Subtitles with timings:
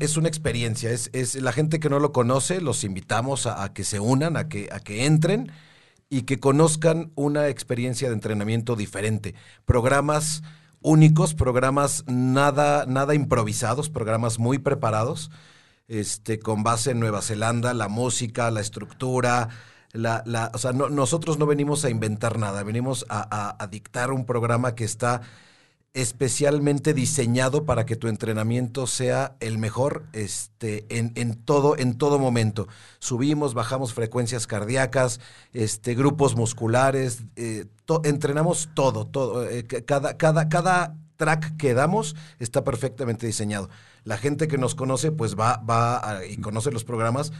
[0.00, 4.00] es una experiencia, es, la gente que no lo conoce, los invitamos a, que se
[4.00, 5.52] unan, a que, a que entren
[6.08, 9.34] y que conozcan una experiencia de entrenamiento diferente.
[9.66, 10.42] Programas
[10.80, 15.30] únicos, programas nada, nada improvisados, programas muy preparados,
[15.86, 19.50] este, con base en Nueva Zelanda, la música, la estructura,
[19.92, 24.74] la, o sea, no, nosotros no venimos a inventar nada, venimos a dictar un programa
[24.74, 25.20] que está
[25.94, 32.18] especialmente diseñado para que tu entrenamiento sea el mejor este, en, en, todo, en todo
[32.18, 32.66] momento.
[32.98, 35.20] Subimos, bajamos frecuencias cardíacas,
[35.52, 37.66] este, grupos musculares, eh,
[38.02, 39.48] entrenamos todo, todo.
[39.48, 43.70] Eh, cada, cada, cada track que damos está perfectamente diseñado.
[44.02, 47.32] La gente que nos conoce, pues va, va y conoce los programas,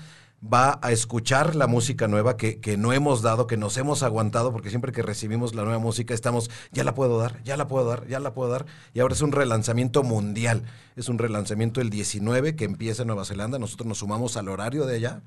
[0.53, 4.53] va a escuchar la música nueva que, que, no hemos dado, que nos hemos aguantado,
[4.53, 7.87] porque siempre que recibimos la nueva música estamos, ya la puedo dar, ya la puedo
[7.87, 8.67] dar, ya la puedo dar.
[8.93, 10.65] Y ahora es un relanzamiento mundial.
[10.97, 13.59] Es un relanzamiento el 19 que empieza en Nueva Zelanda.
[13.59, 15.23] Nosotros nos sumamos al horario de allá.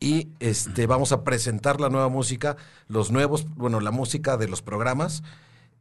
[0.00, 2.56] Y este, vamos a presentar la nueva música,
[2.88, 5.22] los nuevos, bueno, la música de los programas.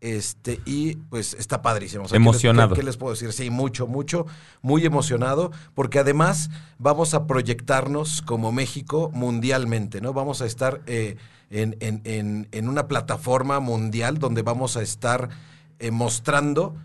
[0.01, 2.05] Este, y pues está padrísimo.
[2.05, 2.69] O sea, emocionado.
[2.69, 3.31] ¿qué les, ¿qué, les, puedo decir?
[3.33, 4.25] Sí, mucho, mucho,
[4.63, 6.49] muy emocionado, porque además
[6.79, 10.11] vamos a proyectarnos como México mundialmente, ¿no?
[10.11, 11.17] Vamos a estar eh,
[11.51, 15.29] en, en, en, en, una plataforma mundial donde vamos a estar
[15.77, 16.75] eh, mostrando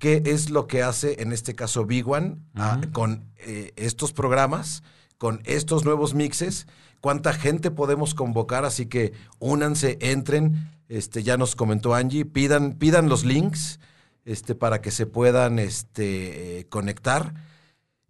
[0.00, 2.92] qué es lo que hace, en este caso, Big One, uh -huh.
[2.92, 4.82] con eh, estos programas,
[5.24, 6.66] con estos nuevos mixes,
[7.00, 13.08] cuánta gente podemos convocar, así que únanse, entren este, ya nos comentó Angie, pidan, pidan
[13.08, 13.80] los links
[14.26, 17.32] este, para que se puedan este, eh, conectar.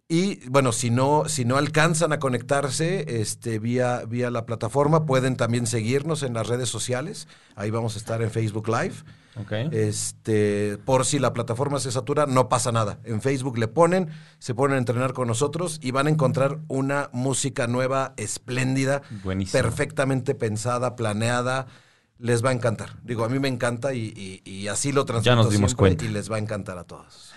[0.09, 5.37] Y bueno, si no, si no alcanzan a conectarse este, vía, vía la plataforma, pueden
[5.37, 7.29] también seguirnos en las redes sociales.
[7.55, 8.95] Ahí vamos a estar en Facebook Live.
[9.41, 9.67] Okay.
[9.71, 12.99] Este, por si la plataforma se satura, no pasa nada.
[13.03, 17.09] En Facebook le ponen, se ponen a entrenar con nosotros y van a encontrar una
[17.11, 19.61] música nueva, espléndida, Buenísimo.
[19.61, 21.67] perfectamente pensada, planeada
[22.17, 22.95] les va a encantar.
[23.03, 26.05] Digo, a mí me encanta y, y, y así lo transmito ya nos dimos cuenta.
[26.05, 27.33] y les va a encantar a todos.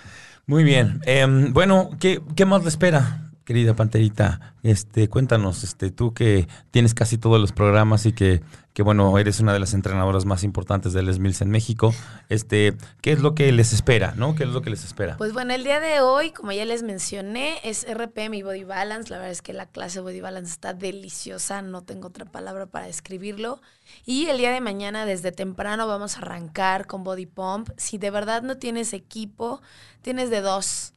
[0.47, 1.01] Muy bien.
[1.05, 4.55] Eh, bueno, ¿qué, ¿qué, más le espera, querida Panterita?
[4.63, 8.43] Este, cuéntanos, este, tú que tienes casi todos los programas y que,
[8.75, 11.95] que bueno, eres una de las entrenadoras más importantes del Les Mills en México.
[12.29, 14.35] Este, ¿qué es lo que les espera, no?
[14.35, 15.17] ¿Qué es lo que les espera?
[15.17, 19.09] Pues bueno, el día de hoy, como ya les mencioné, es RPM y Body Balance.
[19.09, 22.85] La verdad es que la clase Body Balance está deliciosa, no tengo otra palabra para
[22.85, 23.63] describirlo.
[24.05, 27.71] Y el día de mañana, desde temprano, vamos a arrancar con Body Pump.
[27.79, 29.63] Si de verdad no tienes equipo,
[30.03, 30.93] tienes de dos.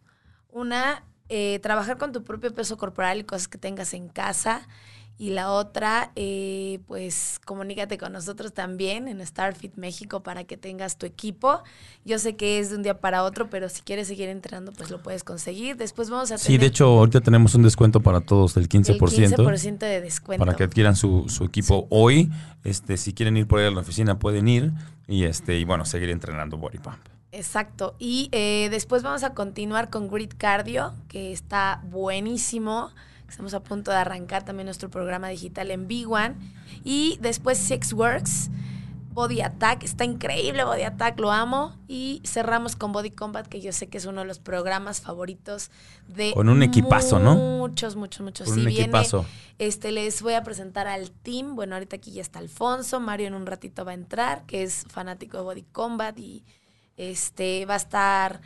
[0.50, 4.68] Una, eh, trabajar con tu propio peso corporal y cosas que tengas en casa.
[5.18, 10.98] Y la otra, eh, pues comunícate con nosotros también en Starfit México para que tengas
[10.98, 11.64] tu equipo.
[12.04, 14.90] Yo sé que es de un día para otro, pero si quieres seguir entrenando, pues
[14.90, 15.78] lo puedes conseguir.
[15.78, 16.48] Después vamos a tener...
[16.48, 18.90] Sí, de hecho, ahorita tenemos un descuento para todos del 15%.
[18.90, 20.44] El 15% de descuento.
[20.44, 21.88] Para que adquieran su, su equipo sí.
[21.92, 22.32] hoy.
[22.66, 24.74] Este, si quieren ir por ahí a la oficina, pueden ir.
[25.08, 26.98] Y, este, y bueno, seguir entrenando Body Pump.
[27.32, 27.96] Exacto.
[27.98, 32.92] Y eh, después vamos a continuar con Grid Cardio, que está buenísimo.
[33.30, 36.36] Estamos a punto de arrancar también nuestro programa digital en B1.
[36.84, 38.50] Y después Six Works,
[39.14, 39.84] Body Attack.
[39.84, 41.74] Está increíble Body Attack, lo amo.
[41.88, 45.72] Y cerramos con Body Combat, que yo sé que es uno de los programas favoritos
[46.10, 47.36] de Con un equipazo, muchos, ¿no?
[47.36, 48.50] Muchos, muchos, muchos.
[48.50, 49.26] Con un viene, equipazo.
[49.58, 51.56] Este, les voy a presentar al team.
[51.56, 53.00] Bueno, ahorita aquí ya está Alfonso.
[53.00, 56.20] Mario en un ratito va a entrar, que es fanático de Body Combat.
[56.20, 56.44] Y
[56.98, 58.42] este va a estar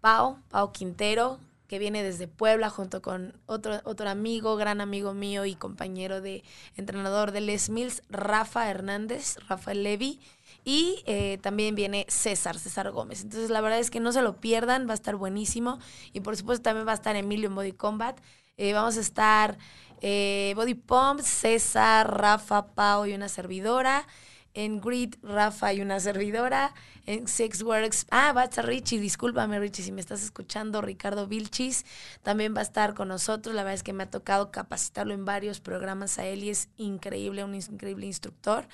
[0.00, 1.38] Pau, Pau Quintero,
[1.68, 6.42] que viene desde Puebla junto con otro, otro amigo, gran amigo mío y compañero de
[6.76, 10.18] entrenador de Les Mills, Rafa Hernández, Rafael Levy.
[10.64, 13.22] Y eh, también viene César, César Gómez.
[13.22, 15.78] Entonces la verdad es que no se lo pierdan, va a estar buenísimo.
[16.12, 18.18] Y por supuesto también va a estar Emilio en Body Combat.
[18.56, 19.56] Eh, vamos a estar
[20.00, 24.06] eh, Body Pump, César, Rafa, Pau y una servidora.
[24.54, 26.74] En Grid, Rafa y una servidora.
[27.06, 31.26] En Six Works, ah, va a estar Richie, discúlpame Richie si me estás escuchando, Ricardo
[31.26, 31.84] Vilchis
[32.22, 33.54] también va a estar con nosotros.
[33.54, 36.68] La verdad es que me ha tocado capacitarlo en varios programas a él y es
[36.76, 38.68] increíble, un increíble instructor.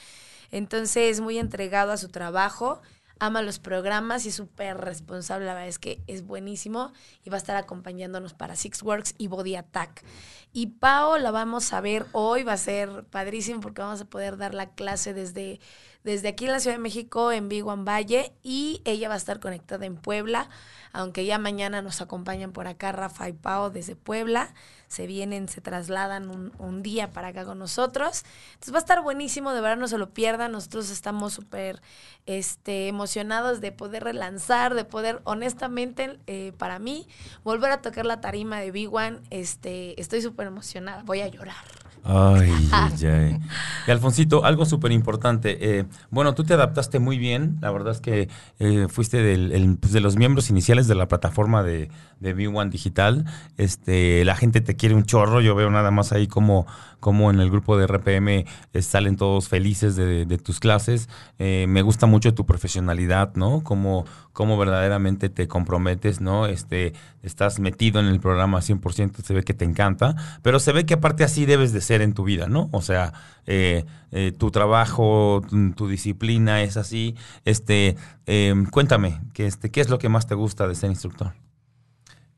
[0.51, 2.81] Entonces, muy entregado a su trabajo
[3.19, 5.47] ama los programas y es súper responsable.
[5.47, 6.93] La verdad es que es buenísimo
[7.25, 10.05] y va a estar acompañándonos para Six Works y Body Attack.
[10.53, 14.37] Y Pau la vamos a ver hoy, va a ser padrísimo porque vamos a poder
[14.37, 15.61] dar la clase desde,
[16.03, 19.39] desde aquí en la Ciudad de México, en Biguan Valle, y ella va a estar
[19.39, 20.49] conectada en Puebla,
[20.93, 24.55] aunque ya mañana nos acompañan por acá Rafa y Pau desde Puebla,
[24.97, 28.25] se vienen, se trasladan un, un día para acá con nosotros.
[28.55, 31.83] Entonces va a estar buenísimo, de verdad no se lo pierdan, nosotros estamos súper
[32.25, 37.07] este, emocionados de poder relanzar, de poder, honestamente, eh, para mí,
[37.45, 41.86] volver a tocar la tarima de Big One, este, estoy súper emocionada, voy a llorar.
[42.09, 43.39] Ay, ay, ay.
[43.87, 45.79] Y Alfonsito, algo súper importante.
[45.79, 47.59] eh, bueno, tú te adaptaste muy bien.
[47.61, 48.29] La verdad es que
[48.61, 51.89] eh, fuiste del- el, pues, de los miembros iniciales de la plataforma de,
[52.21, 53.25] de B1 Digital.
[53.57, 55.41] Este, la gente te quiere un chorro.
[55.41, 56.67] Yo veo nada más ahí como,
[57.01, 58.45] como en el grupo de RPM
[58.81, 61.09] salen todos felices de, tus clases.
[61.39, 63.63] Eh, me gusta mucho tu profesionalidad, ¿no?
[63.63, 66.47] Como, cómo verdaderamente te comprometes, ¿no?
[66.47, 70.85] Este, estás metido en el programa 100%, se ve que te encanta, pero se ve
[70.85, 72.69] que aparte así debes de ser en tu vida, ¿no?
[72.73, 73.13] O sea,
[73.47, 75.43] eh, eh, tu trabajo,
[75.77, 77.15] tu, disciplina es así.
[77.45, 77.97] Este,
[78.27, 81.33] eh, cuéntame, que este, ¿qué es lo que más te gusta de ser instructor?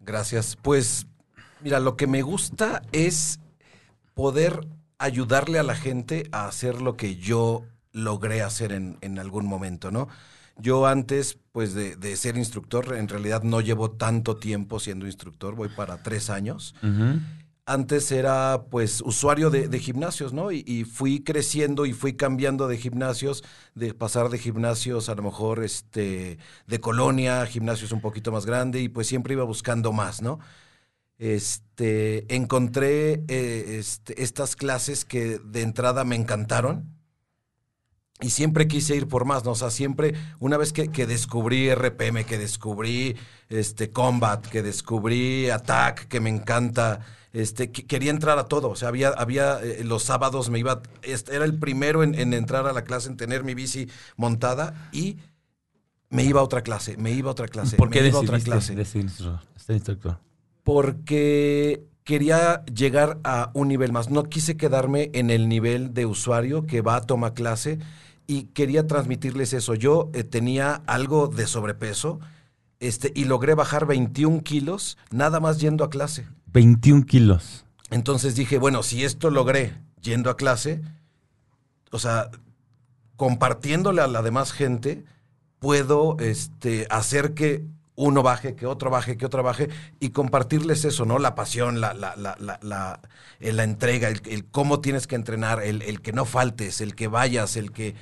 [0.01, 0.57] Gracias.
[0.61, 1.07] Pues,
[1.63, 3.41] mira, lo que me gusta es
[4.19, 4.67] poder
[4.99, 7.63] ayudarle a la gente a hacer lo que yo
[7.93, 10.09] logré hacer en, en algún momento, ¿no?
[10.57, 15.55] Yo antes, pues, de, de ser instructor, en realidad no llevo tanto tiempo siendo instructor,
[15.55, 16.75] voy para tres años.
[17.65, 20.51] Antes era, pues, usuario de, de gimnasios, ¿no?
[20.51, 23.45] Y, y fui creciendo y fui cambiando de gimnasios,
[23.77, 28.81] de pasar de gimnasios a lo mejor, este, de colonia, gimnasios un poquito más grande,
[28.81, 30.41] y pues siempre iba buscando más, ¿no?
[31.19, 36.95] Este, encontré eh, este, estas clases que de entrada me encantaron.
[38.21, 39.53] Y siempre quise ir por más, ¿no?
[39.53, 43.17] O sea, siempre, una vez que, que descubrí RPM, que descubrí
[43.49, 46.99] este Combat, que descubrí Attack, que me encanta,
[47.33, 48.71] este, que- quería entrar a todo.
[48.71, 52.35] O sea, había, había eh, los sábados me iba, este, era el primero en, en
[52.35, 55.19] entrar a la clase, en tener mi bici montada y
[56.11, 58.23] me iba a otra clase, me iba a otra clase, ¿Por qué me iba a
[58.23, 58.73] otra clase
[59.57, 60.28] ser instructor?
[60.69, 64.11] Porque quería llegar a un nivel más.
[64.11, 67.79] No quise quedarme en el nivel de usuario que va a tomar clase
[68.27, 69.75] y quería transmitirles eso.
[69.75, 72.21] Yo eh, tenía algo de sobrepeso
[72.81, 76.27] este, y logré bajar 21 kilos nada más yendo a clase.
[76.53, 77.65] 21 kilos.
[77.89, 79.73] Entonces dije, bueno, si esto logré
[80.03, 80.83] yendo a clase,
[81.93, 82.31] o sea,
[83.17, 85.07] compartiéndole a la demás gente,
[85.61, 87.65] puedo este, hacer que
[87.99, 89.69] uno baje, que otro baje, que otro baje,
[89.99, 91.19] y compartirles eso, ¿no?
[91.19, 93.01] La pasión, la, la, la, la, la,
[93.41, 97.09] eh, entrega, el, el cómo tienes que entrenar, el, el que no faltes, el que
[97.09, 97.97] vayas, el que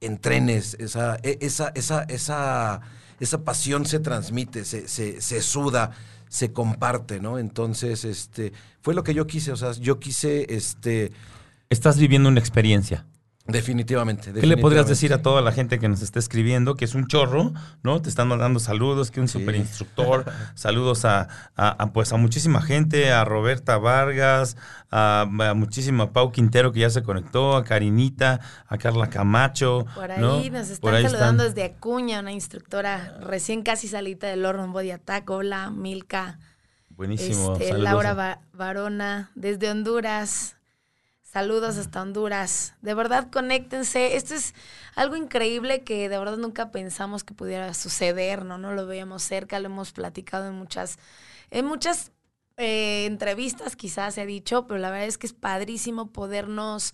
[0.00, 2.80] entrenes, esa, e- esa, esa, esa,
[3.20, 5.90] esa pasión se transmite, se, se, se suda,
[6.30, 7.38] se comparte, ¿no?
[7.38, 11.12] Entonces, este, fue lo que yo quise, o sea, yo quise, este,
[11.68, 13.06] Estás viviendo una experiencia.
[13.46, 14.32] Definitivamente.
[14.32, 14.90] ¿Qué le podrías definitivamente.
[14.90, 17.52] decir a toda la gente que nos está escribiendo que es un chorro,
[17.82, 18.00] ¿no?
[18.00, 19.38] Te están mandando saludos, que un Sí.
[19.38, 20.24] super instructor,
[20.54, 24.56] saludos a, a- a, pues a muchísima gente, a Roberta Vargas,
[24.90, 29.86] a, a muchísima Pau Quintero que ya se conectó, a Karinita, a Carla Camacho.
[29.94, 30.36] Por ahí ¿no?
[30.50, 31.54] nos están Por ahí saludando están.
[31.56, 35.28] desde Acuña, una instructora recién casi salita del horno en Body Attack.
[35.30, 36.38] Hola, Milka.
[36.90, 37.56] Buenísimo.
[37.58, 37.76] Este.
[37.78, 40.56] Laura Varona, desde Honduras.
[41.32, 42.74] Saludos hasta Honduras.
[42.82, 44.16] De verdad, conéctense.
[44.16, 44.54] Esto es
[44.94, 48.58] algo increíble que de verdad nunca pensamos que pudiera suceder, ¿no?
[48.58, 50.98] No lo veíamos cerca, lo hemos platicado en muchas,
[51.50, 52.12] en muchas
[52.58, 56.92] eh, entrevistas quizás se ha dicho, pero la verdad es que es padrísimo podernos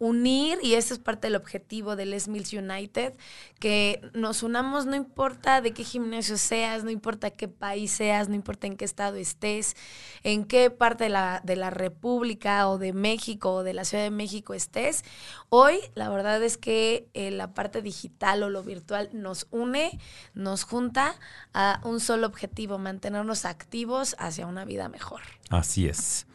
[0.00, 3.12] unir y ese es parte del objetivo del Les Mills United,
[3.60, 8.34] que nos unamos no importa de qué gimnasio seas, no importa qué país seas, no
[8.34, 9.76] importa en qué estado estés,
[10.22, 14.02] en qué parte de la, de la República o de México o de la Ciudad
[14.04, 15.04] de México estés.
[15.50, 20.00] Hoy la verdad es que eh, la parte digital o lo virtual nos une,
[20.32, 21.14] nos junta
[21.52, 25.20] a un solo objetivo, mantenernos activos hacia una vida mejor.
[25.50, 26.26] Así es.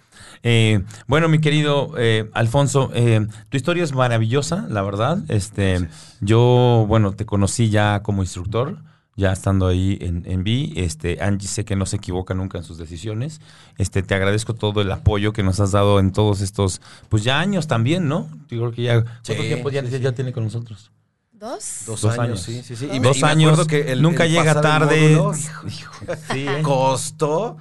[0.43, 5.19] Eh, bueno, mi querido eh, Alfonso, eh, tu historia es maravillosa, la verdad.
[5.27, 5.87] Este,
[6.21, 8.77] yo, bueno, te conocí ya como instructor,
[9.17, 10.73] ya estando ahí en, en B.
[10.75, 13.39] Este, Angie sé que no se equivoca nunca en sus decisiones.
[13.77, 17.39] Este, te agradezco todo el apoyo que nos has dado en todos estos, pues ya
[17.39, 18.27] años también, ¿no?
[18.49, 20.91] Yo creo que ya, ¿cuánto Sí, tiempo ya, sí, ya tiene con nosotros?
[21.31, 21.83] ¿Dos?
[21.85, 22.41] Dos, Dos años, años.
[22.41, 22.87] sí, sí, sí.
[22.87, 25.15] Dos Y me- Dos me años, acuerdo que el- nunca el llega tarde.
[25.15, 25.33] módulo,
[25.67, 25.91] Hijo,
[26.33, 26.61] sí, ¿eh?
[26.61, 27.57] costó.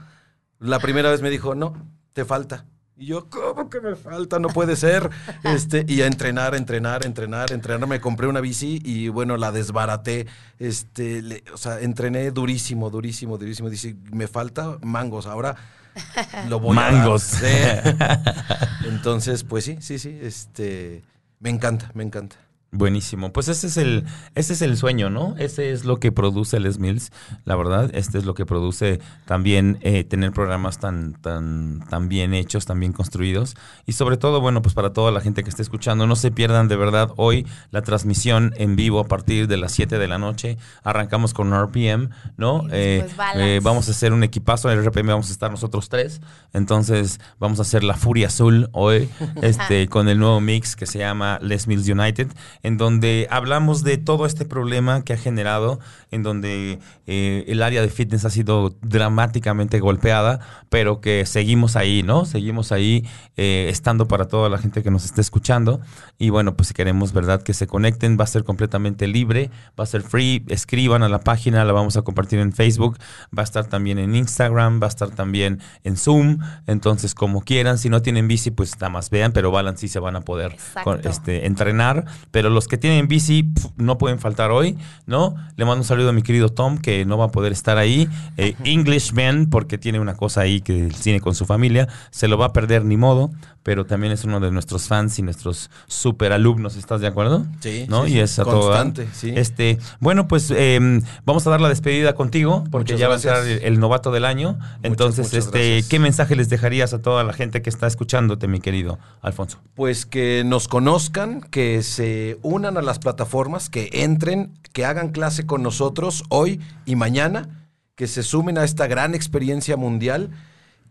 [0.61, 1.75] La primera vez me dijo, no,
[2.15, 2.65] te falta.
[2.97, 4.39] Y yo, ¿cómo que me falta?
[4.39, 5.11] No puede ser.
[5.43, 7.89] Este, y a entrenar, entrenar, entrenar, entrenar.
[7.89, 10.27] Me compré una bici y bueno, la desbaraté.
[10.59, 13.69] Este, le- o sea, entrené durísimo, durísimo, durísimo.
[13.69, 15.27] Dice, me falta mangos.
[15.27, 15.57] Ahora
[16.49, 17.35] lo voy Mangos.
[17.35, 17.39] a.
[17.41, 18.87] Sí.
[18.89, 20.17] Entonces, pues sí, sí, sí.
[20.23, 21.03] Este,
[21.41, 22.37] me encanta, me encanta.
[22.77, 23.33] Buenísimo.
[23.33, 24.05] Pues ese es el,
[24.35, 25.37] ese es el sueño, ¿no?
[25.39, 27.13] Ese es lo que produce Les Mills,
[27.45, 27.89] la verdad.
[27.95, 32.81] Este es lo que produce también eh, tener programas tan, tan, tan bien hechos, tan
[32.81, 33.55] bien construidos.
[33.87, 36.67] Y sobre todo, bueno, pues para toda la gente que esté escuchando, no se pierdan
[36.67, 40.59] de verdad hoy la transmisión en vivo a partir de las 7 de la noche.
[40.83, 42.65] Arrancamos con RPM, ¿no?
[42.73, 44.69] Eh, eh, vamos a hacer un equipazo.
[44.69, 46.21] En el RPM vamos a estar nosotros tres.
[46.53, 49.09] Entonces vamos a hacer la Furia Azul hoy,
[49.43, 52.33] este, con el nuevo mix que se llama Les Mills United,
[52.65, 55.79] en donde hablamos de todo este problema que ha generado,
[56.11, 60.41] en donde eh, el área de fitness ha sido dramáticamente golpeada,
[60.71, 62.25] pero que seguimos ahí, ¿no?
[62.25, 63.07] Seguimos ahí
[63.37, 65.81] eh, estando para toda la gente que nos esté escuchando.
[66.19, 67.43] Y bueno, pues si queremos, ¿verdad?
[67.43, 71.21] Que se conecten, va a ser completamente libre, va a ser free, escriban a la
[71.21, 72.99] página, la vamos a compartir en Facebook,
[73.37, 77.77] va a estar también en Instagram, va a estar también en Zoom, entonces como quieran,
[77.79, 80.57] si no tienen bici, pues nada más vean, pero Balance sí se van a poder
[80.83, 85.35] con- este, entrenar, pero los que tienen bici pf, no pueden faltar hoy, ¿no?
[85.57, 88.09] Le mando un saludo a mi querido Tom, que no va a poder estar ahí,
[88.37, 92.39] eh, Englishman, porque tiene una cosa ahí que el cine con su familia, se lo
[92.39, 93.31] va a perder ni modo,
[93.65, 97.47] pero también es uno de nuestros fans y nuestros super alumnos, ¿estás de acuerdo?
[97.61, 98.05] Sí, ¿No?
[98.05, 98.45] sí, y es a.
[98.45, 99.33] Constante, sí.
[99.35, 103.35] Este, bueno, pues eh, vamos a dar la despedida contigo, porque Muchas ya gracias.
[103.35, 104.59] va a ser el, novato del año.
[104.83, 105.89] Entonces, muchas este, gracias.
[105.89, 109.59] ¿qué mensaje les dejarías a toda la gente que está escuchándote, mi querido Alfonso?
[109.75, 115.47] Pues que nos conozcan, que se unan a las plataformas, que entren, que hagan clase
[115.47, 120.31] con nosotros hoy y mañana, que se sumen a esta gran experiencia mundial.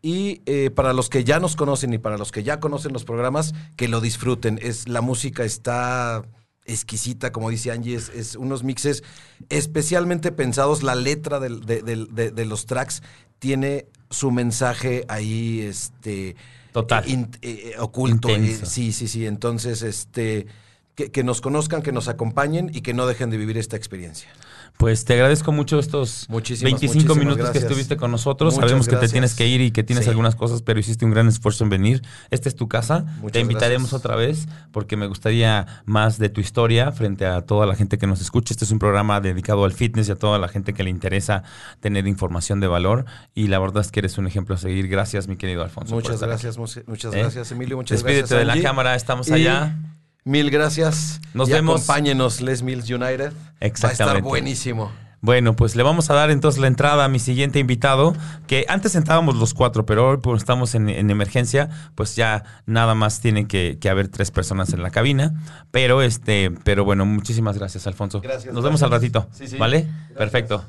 [0.02, 3.06] Y eh, para los que ya nos conocen y para los que ya conocen los
[3.06, 4.60] programas, que lo disfruten.
[4.62, 6.24] Es, la música está
[6.66, 9.02] exquisita, como dice Angie, es, es unos mixes
[9.50, 10.84] especialmente pensados.
[10.84, 11.50] La letra de,
[11.84, 13.02] del- de- de los tracks
[13.40, 16.36] tiene su mensaje ahí, este,
[16.74, 17.08] Total.
[17.10, 18.28] in- eh, oculto.
[18.30, 19.26] eh, sí, sí, sí.
[19.26, 20.48] Entonces, este,
[20.96, 24.30] que, que nos conozcan, que nos acompañen y que no dejen de vivir esta experiencia.
[24.78, 28.56] Pues te agradezco mucho estos Muchísimas, 25 muchísimas minutos que estuviste con nosotros.
[28.56, 30.10] Muchas Sabemos que te tienes que ir y que tienes Sí.
[30.10, 32.02] algunas cosas, pero hiciste un gran esfuerzo en venir.
[32.32, 33.06] Esta es tu casa.
[33.18, 34.00] Muchas te invitaremos gracias.
[34.06, 38.08] otra vez porque me gustaría más de tu historia frente a toda la gente que
[38.08, 38.52] nos escucha.
[38.56, 41.44] Este es un programa dedicado al fitness y a toda la gente que le interesa
[41.80, 43.06] tener información de valor.
[43.36, 44.88] Y la verdad es que eres un ejemplo a seguir.
[44.88, 45.94] Gracias, mi querido Alfonso.
[45.94, 47.20] Muchas gracias, mu- muchas ¿Eh?
[47.20, 47.78] gracias, Emilio.
[47.78, 48.40] Muchas Despídete gracias.
[48.40, 49.78] de la cámara, estamos Y allá.
[50.26, 51.20] Mil gracias.
[51.34, 51.76] Nos y vemos.
[51.84, 53.32] Acompáñenos, Les Mills United.
[53.34, 54.18] Va a Exactamente.
[54.20, 54.92] estar buenísimo.
[55.20, 58.14] Bueno, pues le vamos a dar entonces la entrada a mi siguiente invitado,
[58.46, 62.94] que antes sentábamos los cuatro, pero hoy pues estamos en, en emergencia, pues ya nada
[62.94, 65.34] más tienen que, que haber tres personas en la cabina.
[65.72, 68.20] Pero este, pero bueno, muchísimas gracias, Alfonso.
[68.20, 69.30] Gracias, Nos vemos al ratito.
[69.32, 69.58] Sí, sí.
[69.58, 69.88] ¿Vale?
[70.18, 70.66] Perfecto.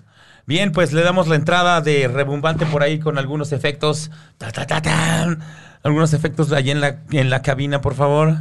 [0.46, 4.12] Bien, pues le damos la entrada de rebumbante por ahí con algunos efectos.
[4.38, 5.40] Ta, ta, ta, tan.
[5.82, 8.37] Algunos efectos allí en la, en la cabina, por favor.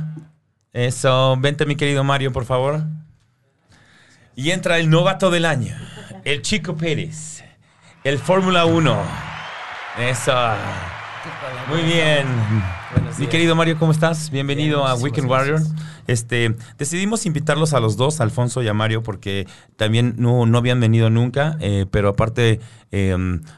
[0.74, 1.36] Eso.
[1.38, 2.84] Vente, mi querido Mario, por favor.
[4.36, 5.76] Y entra el novato del año,
[6.26, 7.44] el Chico Pérez,
[8.04, 9.04] el Fórmula 1.
[10.00, 10.34] Eso.
[11.70, 12.26] Muy bien.
[13.20, 14.32] Mi querido Mario, ¿cómo estás?
[14.32, 15.60] Bienvenido Bien, a Weekend Warrior.
[15.60, 15.84] gracias.
[16.08, 20.80] Este, decidimos invitarlos a los dos, Alfonso y a Mario, porque también no, no habían
[20.80, 22.60] venido nunca, eh, pero aparte,
[22.92, 23.16] eh,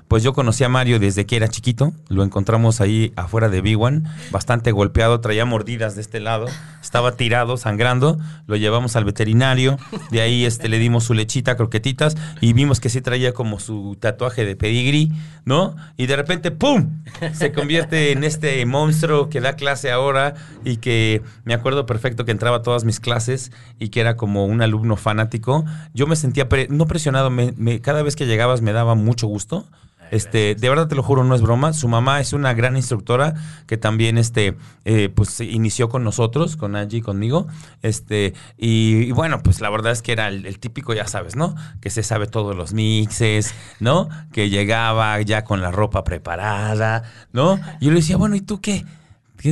[0.08, 4.04] pues yo conocí a Mario desde que era chiquito, lo encontramos ahí afuera de B1,
[4.32, 6.48] bastante golpeado, traía mordidas de este lado,
[6.82, 9.78] estaba tirado, sangrando, lo llevamos al veterinario,
[10.12, 13.98] de ahí este, le dimos su lechita, croquetitas, y vimos que sí traía como su
[14.00, 15.12] tatuaje de pedigrí,
[15.46, 15.76] ¿no?
[15.98, 17.04] Y de repente, ¡pum!
[17.34, 22.32] Se convierte en este monstruo que da clase ahora y que me acuerdo perfecto que
[22.36, 25.66] entraba a todas mis clases y que era como un alumno fanático.
[25.94, 29.26] Yo me sentía, pre- no presionado, me- me- cada vez que llegabas me daba mucho
[29.28, 29.66] gusto.
[30.12, 31.74] Este, de verdad te lo juro, no es broma.
[31.74, 33.34] Su mamá es una gran instructora
[33.66, 37.48] que también este, eh, pues, se inició con nosotros, con Angie y conmigo.
[37.82, 41.36] Este, y, y bueno, pues la verdad es que era el, el típico, ya sabes,
[41.36, 41.56] ¿no?
[41.82, 44.08] Que se sabe todos los mixes, ¿no?
[44.32, 47.02] Que llegaba ya con la ropa preparada,
[47.34, 47.60] ¿no?
[47.80, 48.86] Y yo le decía, bueno, ¿y tú qué?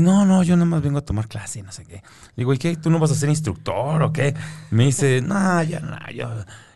[0.01, 2.03] No, no, yo nada más vengo a tomar clase, no sé qué.
[2.35, 2.75] Digo, ¿y qué?
[2.75, 4.35] ¿Tú no vas a ser instructor o qué?
[4.71, 6.29] Me dice, no, ya no, yo.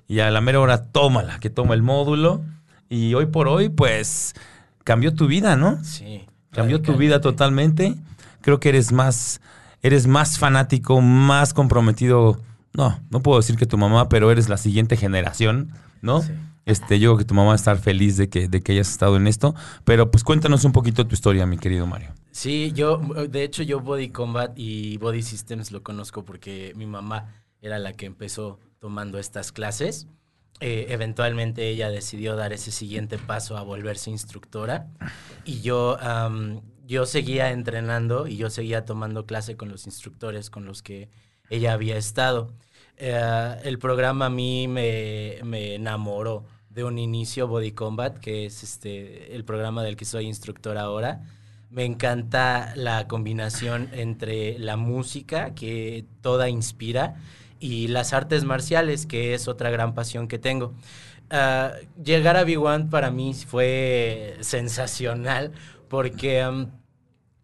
[0.07, 2.43] Y a la mera hora, tómala, que toma el módulo.
[2.89, 4.33] Y hoy por hoy, pues,
[4.83, 5.83] cambió tu vida, ¿no?
[5.83, 6.25] Sí.
[6.51, 7.95] Cambió tu vida totalmente.
[8.41, 9.41] Creo que eres más,
[9.81, 12.39] eres más fanático, más comprometido.
[12.73, 15.71] No, no puedo decir que tu mamá, pero eres la siguiente generación,
[16.01, 16.21] ¿no?
[16.21, 16.31] Sí.
[16.67, 18.89] Este, yo creo que tu mamá va a estar feliz de que, de que hayas
[18.89, 19.55] estado en esto.
[19.85, 22.13] Pero pues cuéntanos un poquito tu historia, mi querido Mario.
[22.31, 27.33] Sí, yo, de hecho, yo Body Combat y Body Systems lo conozco porque mi mamá
[27.61, 30.07] era la que empezó tomando estas clases.
[30.59, 34.87] Eh, eventualmente ella decidió dar ese siguiente paso a volverse instructora
[35.45, 35.97] y yo,
[36.85, 41.09] yo seguía entrenando y yo seguía tomando clase con los instructores con los que
[41.49, 42.51] ella había estado.
[42.97, 46.45] Eh, el programa a mí me, me enamoró
[46.77, 51.21] de un inicio Body Combat, que es este el programa del que soy instructor ahora.
[51.71, 57.15] Me encanta la combinación entre la música, que toda inspira,
[57.59, 60.73] y las artes marciales, que es otra gran pasión que tengo.
[61.31, 65.51] Ah, llegar a B1 para mí fue sensacional
[65.89, 66.71] porque um,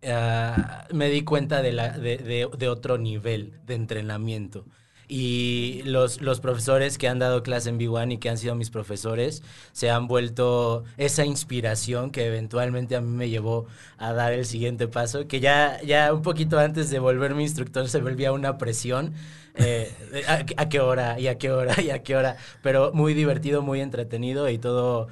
[0.07, 2.17] ah, me di cuenta de, la, de-
[2.57, 4.65] de otro nivel de entrenamiento.
[5.07, 8.69] Y los, los profesores que han dado clase en B1 y que han sido mis
[8.69, 13.65] profesores se han vuelto esa inspiración que eventualmente a mí me llevó
[13.98, 18.01] a dar el siguiente paso, que ya, ya un poquito antes de volverme instructor se
[18.01, 19.13] volvía una presión.
[19.55, 19.93] eh,
[20.27, 21.19] a, a qué hora?
[21.19, 21.79] ¿Y a qué hora?
[21.81, 22.38] ¿Y a qué hora?
[22.62, 25.10] Pero muy divertido, muy entretenido y todo,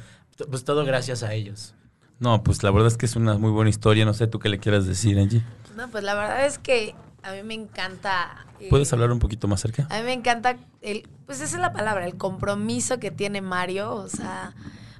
[0.50, 1.75] pues todo gracias a ellos.
[2.19, 4.05] No, pues la verdad es que es una muy buena historia.
[4.05, 5.43] No sé tú qué le quieras decir, Angie.
[5.75, 6.93] No, pues la verdad es que
[7.24, 8.45] a mí me encanta.
[8.69, 9.87] ¿Puedes hablar un poquito más cerca?
[9.89, 13.95] A mí me encanta el, pues esa es la palabra, el compromiso que tiene Mario,
[13.95, 14.53] o sea,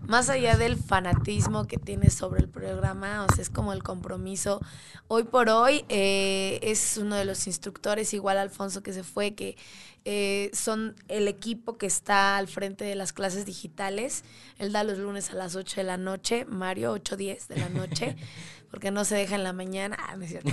[0.08, 4.60] más allá del fanatismo que tiene sobre el programa, o sea, es como el compromiso.
[5.08, 9.58] Hoy por hoy eh, es uno de los instructores, igual Alfonso que se fue, que
[10.04, 14.24] eh, son el equipo que está al frente de las clases digitales.
[14.58, 18.16] Él da los lunes a las 8 de la noche, Mario 8.10 de la noche,
[18.72, 19.98] porque no se deja en la mañana.
[20.00, 20.52] Ah, no es cierto.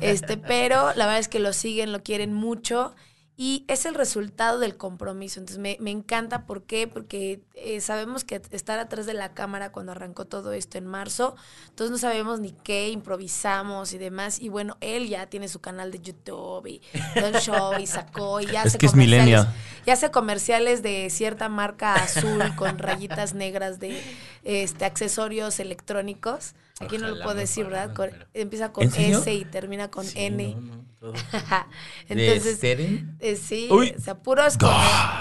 [0.00, 2.94] Este, pero la verdad es que lo siguen, lo quieren mucho.
[3.42, 5.40] Y es el resultado del compromiso.
[5.40, 6.44] Entonces me, me encanta.
[6.44, 6.86] ¿Por qué?
[6.86, 11.36] Porque eh, sabemos que estar atrás de la cámara cuando arrancó todo esto en marzo,
[11.70, 14.42] entonces no sabemos ni qué, improvisamos y demás.
[14.42, 16.82] Y bueno, él ya tiene su canal de YouTube y
[17.14, 19.46] el show y sacó y ya Es hace que es comerciales-.
[19.86, 24.02] Ya hace comerciales de cierta marca azul con rayitas negras de
[24.44, 26.52] este accesorios electrónicos.
[26.80, 27.92] Aquí no lo puedo decir, ¿verdad?
[27.92, 28.84] pagaran, Con- pero- empieza con.
[28.84, 30.54] S y termina con Sí, N.
[30.54, 31.12] no, no, todo.
[32.08, 33.94] Entonces, eh, sí, Uy.
[33.96, 34.56] o sea, puros,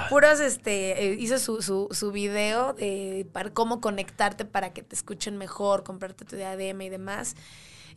[0.09, 4.95] puros, este, eh, hizo su, su, su video de para cómo conectarte para que te
[4.95, 7.35] escuchen mejor, comprarte tu diadema y demás.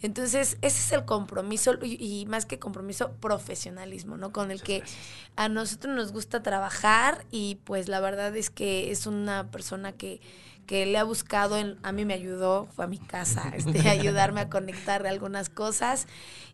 [0.00, 4.32] Entonces, ese es el compromiso y, y más que compromiso, profesionalismo, ¿no?
[4.32, 4.82] Con el que
[5.36, 10.20] a nosotros nos gusta trabajar y pues la verdad es que es una persona que,
[10.72, 14.40] que le ha buscado, en- a mí me ayudó, fue a mi casa, este, ayudarme
[14.40, 16.06] a conectar algunas cosas.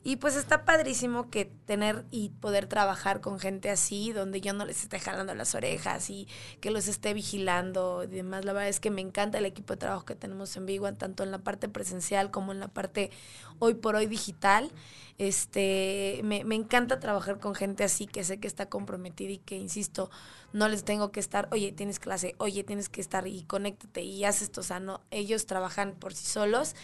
[0.03, 4.65] Y pues está padrísimo que tener y poder trabajar con gente así, donde yo no
[4.65, 6.26] les esté jalando las orejas y
[6.61, 8.45] que los esté vigilando y demás.
[8.45, 11.23] La verdad es que me encanta el equipo de trabajo que tenemos en Biguan, tanto
[11.23, 13.13] en la parte presencial como en la parte
[13.61, 14.73] hoy por hoy digital.
[15.19, 19.57] Este, me, me encanta trabajar con gente así que sé que está comprometida y que,
[19.57, 20.11] insisto,
[20.52, 24.25] no les tengo que estar, oye, tienes clase, oye, tienes que estar y conéctate y
[24.25, 24.61] haz esto.
[24.61, 26.75] O sea, no, ellos trabajan por sí solos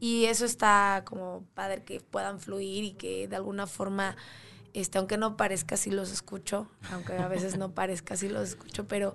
[0.00, 4.16] y eso está como padre que puedan fluir y que de alguna forma,
[4.74, 8.86] este, aunque no parezca, sí los escucho, aunque a veces no parezca, sí los escucho,
[8.86, 9.14] pero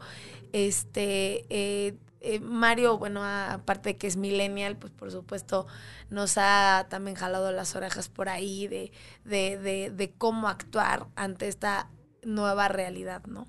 [0.54, 5.67] este, eh, eh, Mario, bueno, aparte de que es millennial, pues por supuesto
[6.10, 8.91] nos ha también jalado las orejas por ahí de,
[9.23, 11.89] de, de, de cómo actuar ante esta
[12.23, 13.47] nueva realidad, ¿no?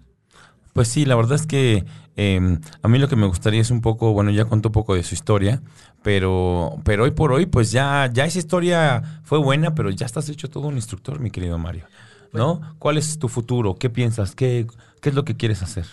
[0.73, 1.85] Pues sí, la verdad es que
[2.17, 4.95] eh, a mí lo que me gustaría es un poco, bueno, ya contó un poco
[4.95, 5.63] de su historia,
[6.03, 10.29] pero, pero hoy por hoy, pues ya, ya esa historia fue buena, pero ya estás
[10.29, 11.87] hecho todo un instructor, mi querido Mario.
[12.33, 12.61] ¿No?
[12.79, 13.75] ¿Cuál es tu futuro?
[13.75, 14.37] ¿Qué piensas?
[14.37, 14.65] ¿Qué,
[15.03, 15.87] qué es lo que quieres hacer?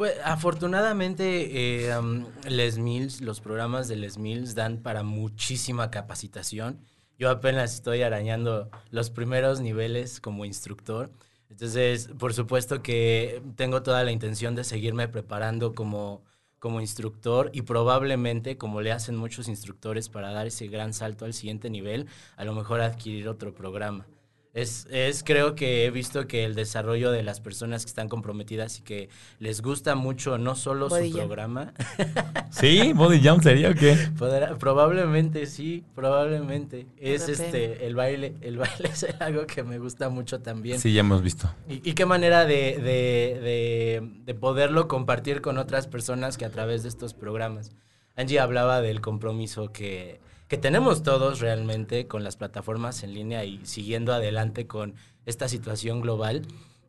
[0.00, 6.80] Pues afortunadamente um, Les Mills, los programas de Les Mills dan para muchísima capacitación.
[7.18, 11.10] Yo apenas estoy arañando los primeros niveles como instructor.
[11.50, 16.24] Entonces, por supuesto que tengo toda la intención de seguirme preparando como,
[16.58, 21.34] como instructor y probablemente, como le hacen muchos instructores para dar ese gran salto al
[21.34, 22.06] siguiente nivel,
[22.38, 24.06] a lo mejor adquirir otro programa.
[24.52, 28.80] Es, es, creo que he visto que el desarrollo de las personas que están comprometidas
[28.80, 29.08] y que
[29.38, 31.26] les gusta mucho no solo Body su Jam.
[31.28, 31.72] programa,
[32.50, 32.92] ¿Sí?
[32.92, 33.94] ¿Body Jump sería o qué?
[34.18, 36.86] podrá- probablemente sí, probablemente.
[36.98, 40.80] Es este el baile, el baile es algo que me gusta mucho también.
[40.80, 41.48] Sí, ya hemos visto.
[41.68, 46.50] Y, y qué manera de, de- de- de poderlo compartir con otras personas que a
[46.50, 47.70] través de estos programas.
[48.16, 50.18] Angie hablaba del compromiso que,
[50.50, 56.00] que tenemos todos realmente con las plataformas en línea y siguiendo adelante con esta situación
[56.02, 56.42] global.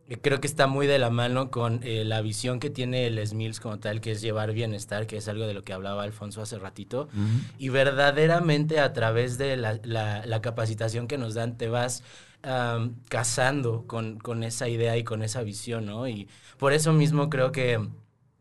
[0.10, 3.20] Eh, Creo que está muy de la mano con eh, la visión que tiene el
[3.26, 6.42] SMILS como tal, que es llevar bienestar, que es algo de lo que hablaba Alfonso
[6.42, 7.08] hace ratito.
[7.60, 12.04] Y verdaderamente a través de la, la- la capacitación que nos dan, te vas
[12.42, 16.08] am, casando con, con esa idea y con esa visión, ¿no?
[16.08, 17.80] Y por eso mismo creo que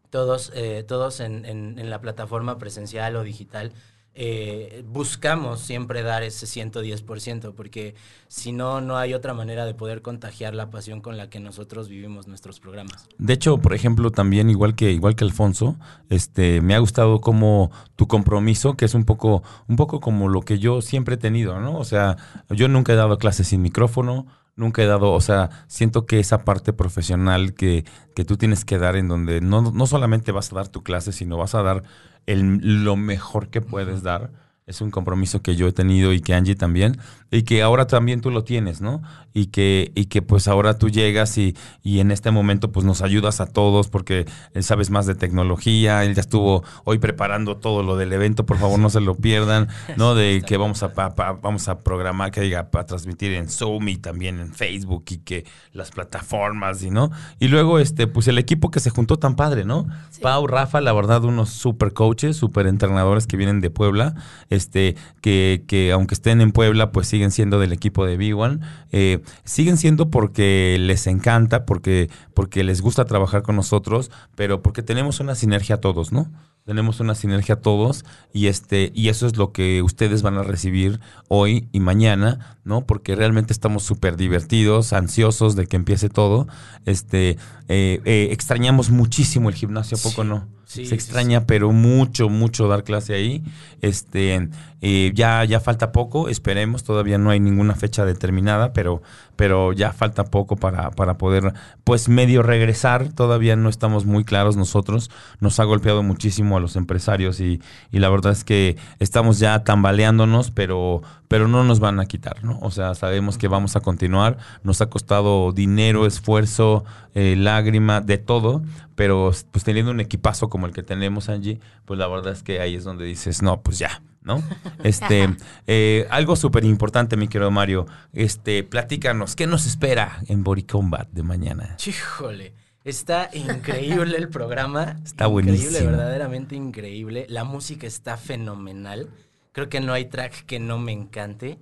[0.08, 3.72] todos, eh, todos en, en- en la plataforma presencial o digital
[4.14, 7.94] eh, buscamos siempre dar ese 110%, porque
[8.28, 11.88] si no, no hay otra manera de poder contagiar la pasión con la que nosotros
[11.88, 13.08] vivimos nuestros programas.
[13.18, 15.76] De hecho, por ejemplo, también igual que igual que Alfonso,
[16.08, 20.42] este, me ha gustado como tu compromiso, que es un poco un poco como lo
[20.42, 21.78] que yo siempre he tenido, ¿no?
[21.78, 22.16] O sea,
[22.50, 24.26] yo nunca he dado clases sin micrófono,
[24.60, 28.78] nunca he dado, o sea, siento que esa parte profesional que, que tú tienes que
[28.78, 31.82] dar en donde no, no solamente vas a dar tu clase, sino vas a dar
[32.26, 34.30] el, lo mejor que puedes dar.
[34.70, 36.96] Es un compromiso que yo he tenido y que Angie también,
[37.32, 39.02] y que ahora también tú lo tienes, ¿no?
[39.34, 43.02] Y que, y que pues ahora tú llegas y, y en este momento pues nos
[43.02, 47.82] ayudas a todos porque él sabes más de tecnología, él ya estuvo hoy preparando todo
[47.82, 50.14] lo del evento, por favor no se lo pierdan, ¿no?
[50.14, 53.88] De que vamos a, pa- pa- vamos a programar, que diga, para transmitir en Zoom
[53.88, 57.10] y también en Facebook y que las plataformas y, ¿no?
[57.40, 59.86] Y luego, este, pues el equipo que se juntó tan padre, ¿no?
[60.10, 60.20] Sí.
[60.20, 64.14] Pau, Rafa, la verdad, unos super coaches, super entrenadores que vienen de Puebla,
[64.48, 68.60] este, que, que aunque estén en Puebla, pues siguen siendo del equipo de B1.
[68.92, 74.82] Eh, siguen siendo porque les encanta, porque, porque les gusta trabajar con nosotros, pero porque
[74.82, 76.30] tenemos una sinergia todos, ¿no?
[76.70, 81.00] Tenemos una sinergia todos y este y eso es lo que ustedes van a recibir
[81.26, 82.86] hoy y mañana, ¿no?
[82.86, 86.46] Porque realmente estamos súper divertidos, ansiosos de que empiece todo.
[86.86, 87.30] Este
[87.66, 90.28] eh, eh, extrañamos muchísimo el gimnasio, ¿a poco Sí.
[90.28, 90.60] no?
[90.64, 93.42] Sí, Se sí, extraña, pero mucho, mucho dar clase ahí.
[93.80, 94.48] Este,
[94.80, 99.02] eh, ya, ya falta poco, esperemos, todavía no hay ninguna fecha determinada, pero,
[99.40, 103.10] pero ya falta poco para, para poder, pues, medio regresar.
[103.10, 105.10] Todavía no estamos muy claros nosotros.
[105.40, 109.64] Nos ha golpeado muchísimo a los empresarios y, y la verdad es que estamos ya
[109.64, 112.58] tambaleándonos, pero, pero no nos van a quitar, ¿no?
[112.60, 114.36] O sea, sabemos que vamos a continuar.
[114.62, 118.62] Nos ha costado dinero, esfuerzo, eh, lágrima, de todo,
[118.94, 122.60] pero pues teniendo un equipazo como el que tenemos, Angie, pues la verdad es que
[122.60, 124.42] ahí es donde dices, no, pues ya, ¿no?
[124.84, 125.28] Este,
[125.66, 131.08] eh, algo súper importante, mi querido Mario, este, platícanos, ¿qué nos espera en Body Combat
[131.10, 131.76] de mañana?
[131.84, 132.54] Híjole,
[132.84, 135.00] está increíble el programa.
[135.04, 135.90] Está increíble, buenísimo.
[135.90, 137.26] verdaderamente increíble.
[137.28, 139.10] La música está fenomenal.
[139.52, 141.58] Creo que no hay track que no me encante.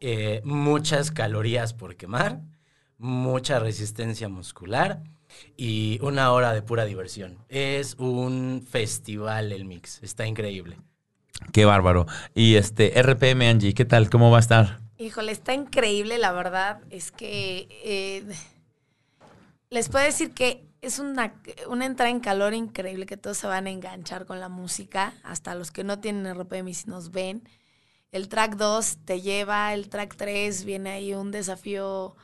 [0.00, 2.40] Eh, muchas calorías por quemar,
[2.98, 5.04] mucha resistencia muscular
[5.56, 7.38] y una hora de pura diversión.
[7.48, 10.02] Es un festival el mix.
[10.02, 10.78] Está increíble.
[11.52, 12.06] Qué bárbaro.
[12.34, 14.10] Y este, RPM, Angie, ¿qué tal?
[14.10, 14.80] ¿Cómo va a estar?
[14.98, 16.80] Híjole, está increíble, la verdad.
[16.90, 18.24] Es que eh,
[19.70, 21.34] les puedo decir que es una,
[21.68, 25.54] una entrada en calor increíble, que todos se van a enganchar con la música, hasta
[25.54, 27.48] los que no tienen RPM y si nos ven.
[28.10, 32.16] El track 2 te lleva, el track 3 viene ahí un desafío,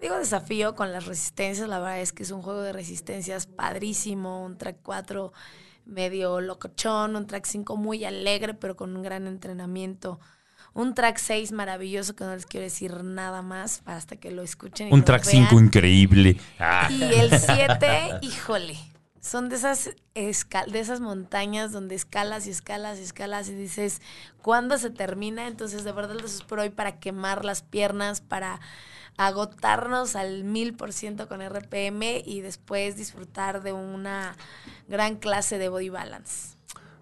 [0.00, 4.44] digo desafío con las resistencias, la verdad es que es un juego de resistencias padrísimo,
[4.44, 5.32] un track 4
[5.86, 10.20] medio locochón, un track 5 muy alegre pero con un gran entrenamiento.
[10.72, 14.88] Un track 6 maravilloso que no les quiero decir nada más hasta que lo escuchen.
[14.88, 15.46] y Un lo track vean.
[15.48, 16.36] 5 increíble.
[16.58, 16.88] Ah.
[16.90, 18.76] Y el 7, híjole,
[19.24, 24.02] son de esas, de esas montañas donde escalas y escalas y escalas y dices,
[24.42, 25.46] ¿cuándo se termina?
[25.46, 28.60] Entonces, de verdad los espero hoy para quemar las piernas, para
[29.16, 34.36] agotarnos al mil por ciento con RPM y después disfrutar de una
[34.88, 36.58] gran clase de body balance.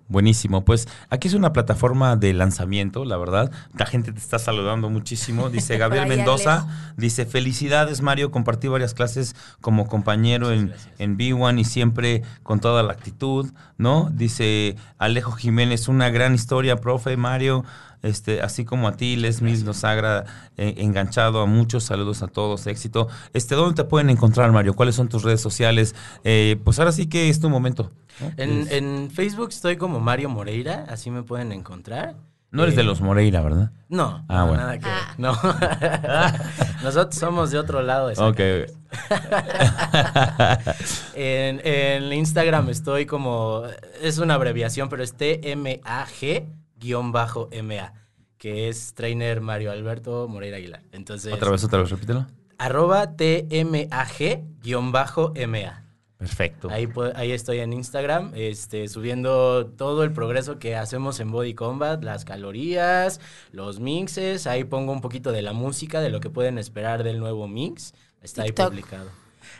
[0.08, 3.50] Buenísimo, pues aquí es una plataforma de lanzamiento, la verdad.
[3.78, 5.48] La gente te está saludando muchísimo.
[5.50, 11.64] Dice Gabriel Mendoza, dice felicidades Mario, compartí varias clases como compañero en, en B1 y
[11.64, 14.10] siempre con toda la actitud, ¿no?
[14.12, 17.64] Dice Alejo Jiménez, una gran historia, profe Mario.
[18.02, 20.24] Este, así como a ti, Les Mills nos ha
[20.56, 21.84] eh, enganchado a muchos.
[21.84, 23.08] Saludos a todos, éxito.
[23.32, 24.74] Este, ¿Dónde te pueden encontrar, Mario?
[24.74, 25.94] ¿Cuáles son tus redes sociales?
[26.24, 27.90] Eh, pues ahora sí que es tu momento.
[28.20, 28.30] ¿no?
[28.36, 32.16] En, Es- en Facebook estoy como Mario Moreira, así me pueden encontrar.
[32.50, 33.70] no eres Eh, de los Moreira, ¿verdad?
[33.88, 34.62] No, Ah, no, bueno.
[34.62, 34.94] nada que ver.
[34.98, 35.14] Ah.
[35.16, 35.32] No.
[36.82, 38.08] Nosotros somos de otro lado.
[38.08, 38.40] de Ok.
[41.14, 43.62] En, en Instagram estoy como,
[44.02, 45.14] es una abreviación, pero es
[46.82, 47.92] TMAG-MA,
[48.38, 50.82] que es trainer Mario Alberto Moreira Aguilar.
[50.92, 52.26] Entonces, Otra vez, otra vez, repítelo.
[52.58, 53.16] arroba
[54.62, 55.78] TMAG-MA.
[56.18, 56.70] Perfecto.
[56.70, 62.00] Ahí, ahí estoy en Instagram, este, subiendo todo el progreso que hacemos en Body Combat,
[62.04, 64.46] las calorías, los mixes.
[64.46, 67.92] Ahí pongo un poquito de la música, de lo que pueden esperar del nuevo mix.
[68.22, 69.10] Está ahí publicado.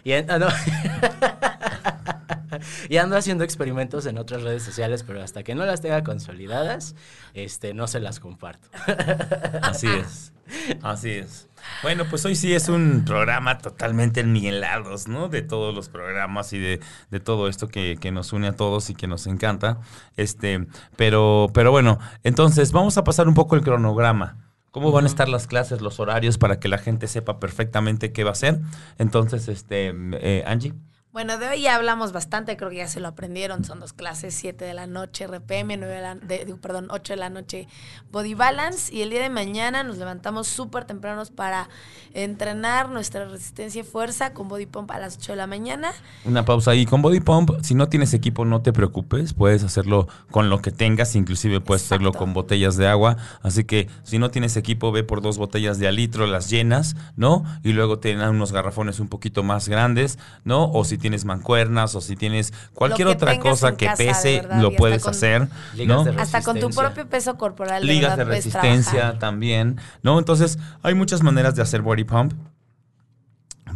[0.04, 0.46] Y en- ah, no.
[2.88, 6.94] y ando haciendo experimentos en otras redes sociales, pero hasta que no las tenga consolidadas,
[7.34, 8.68] este, no se las comparto.
[9.62, 10.32] Así es.
[10.82, 11.48] Así es.
[11.82, 15.28] Bueno, pues hoy sí es un programa totalmente enmielados, ¿no?
[15.28, 18.90] De todos los programas y de, de todo esto que, que, nos une a todos
[18.90, 19.80] y que nos encanta.
[20.16, 24.38] Este, pero, pero bueno, entonces vamos a pasar un poco el cronograma.
[24.70, 28.24] ¿Cómo van a estar las clases, los horarios para que la gente sepa perfectamente qué
[28.24, 28.58] va a ser?
[28.98, 30.72] Entonces, este, eh, Angie.
[31.12, 33.66] Bueno, de hoy ya hablamos bastante, creo que ya se lo aprendieron.
[33.66, 37.16] Son dos clases, 7 de la noche RPM, 9 de la, de, perdón, 8 de
[37.18, 37.68] la noche
[38.11, 38.94] Body Balance.
[38.94, 41.68] Y el día de mañana nos levantamos súper tempranos para
[42.14, 45.92] entrenar nuestra resistencia y fuerza con Body Pump a las 8 de la mañana.
[46.25, 46.87] Una pausa ahí.
[46.87, 49.35] Con Body Pump, si no tienes equipo, no te preocupes.
[49.35, 52.07] Puedes hacerlo con lo que tengas, inclusive puedes Exacto.
[52.07, 53.18] hacerlo con botellas de agua.
[53.42, 56.96] Así que si no tienes equipo, ve por dos botellas de a litro, las llenas,
[57.16, 57.44] ¿no?
[57.62, 60.70] Y luego te dan unos garrafones un poquito más grandes, ¿no?
[60.72, 64.72] O si tienes mancuernas o si tienes cualquier otra cosa que casa, pese, verdad, lo
[64.74, 65.48] puedes con, hacer,
[65.86, 66.06] ¿no?
[66.16, 67.82] Hasta con tu propio peso corporal.
[67.82, 70.18] De Ligas de resistencia también, ¿no?
[70.18, 72.32] Entonces, hay muchas maneras de hacer body pump.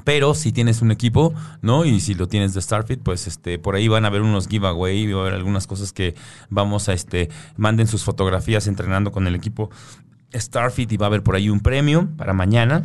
[0.04, 1.84] Pero si tienes un equipo, ¿no?
[1.84, 5.10] Y si lo tienes de Starfit, pues este, por ahí van a haber unos giveaway,
[5.10, 6.14] va a haber algunas cosas que
[6.48, 9.70] vamos a este, manden sus fotografías entrenando con el equipo
[10.32, 12.84] Starfit y va a haber por ahí un premio para mañana.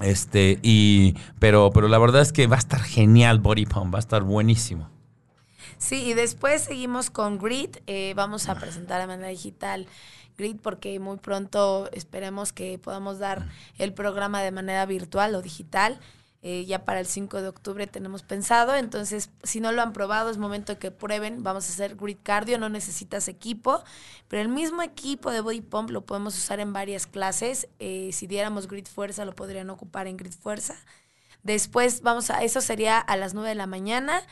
[0.00, 3.98] Este, y, pero, pero la verdad es que va a estar genial Body Pump, va
[3.98, 4.88] a estar buenísimo.
[5.78, 7.70] Sí, y después seguimos con Grid.
[7.86, 9.86] Eh, vamos a presentar de manera digital
[10.38, 15.98] Grid porque muy pronto esperemos que podamos dar el programa de manera virtual o digital.
[16.44, 18.74] Eh, ya para el 5 de octubre tenemos pensado.
[18.74, 21.44] Entonces, si no lo han probado, es momento que prueben.
[21.44, 23.84] Vamos a hacer grid cardio, no necesitas equipo,
[24.26, 27.68] pero el mismo equipo de body pump lo podemos usar en varias clases.
[27.78, 30.74] Eh, si diéramos grid fuerza, lo podrían ocupar en grid fuerza.
[31.44, 34.22] Después vamos a, eso sería a las 9 de la mañana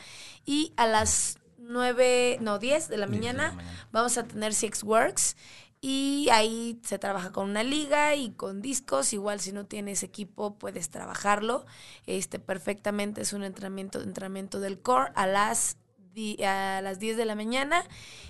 [0.45, 4.23] y a las 9, no, 10 de la, 10 mañana, de la mañana vamos a
[4.23, 5.37] tener Six Works.
[5.83, 9.13] Y ahí se trabaja con una liga y con discos.
[9.13, 11.65] Igual si no tienes equipo puedes trabajarlo.
[12.05, 15.77] Este perfectamente es un entrenamiento, entrenamiento del core a las
[16.45, 17.85] a las 10 de la mañana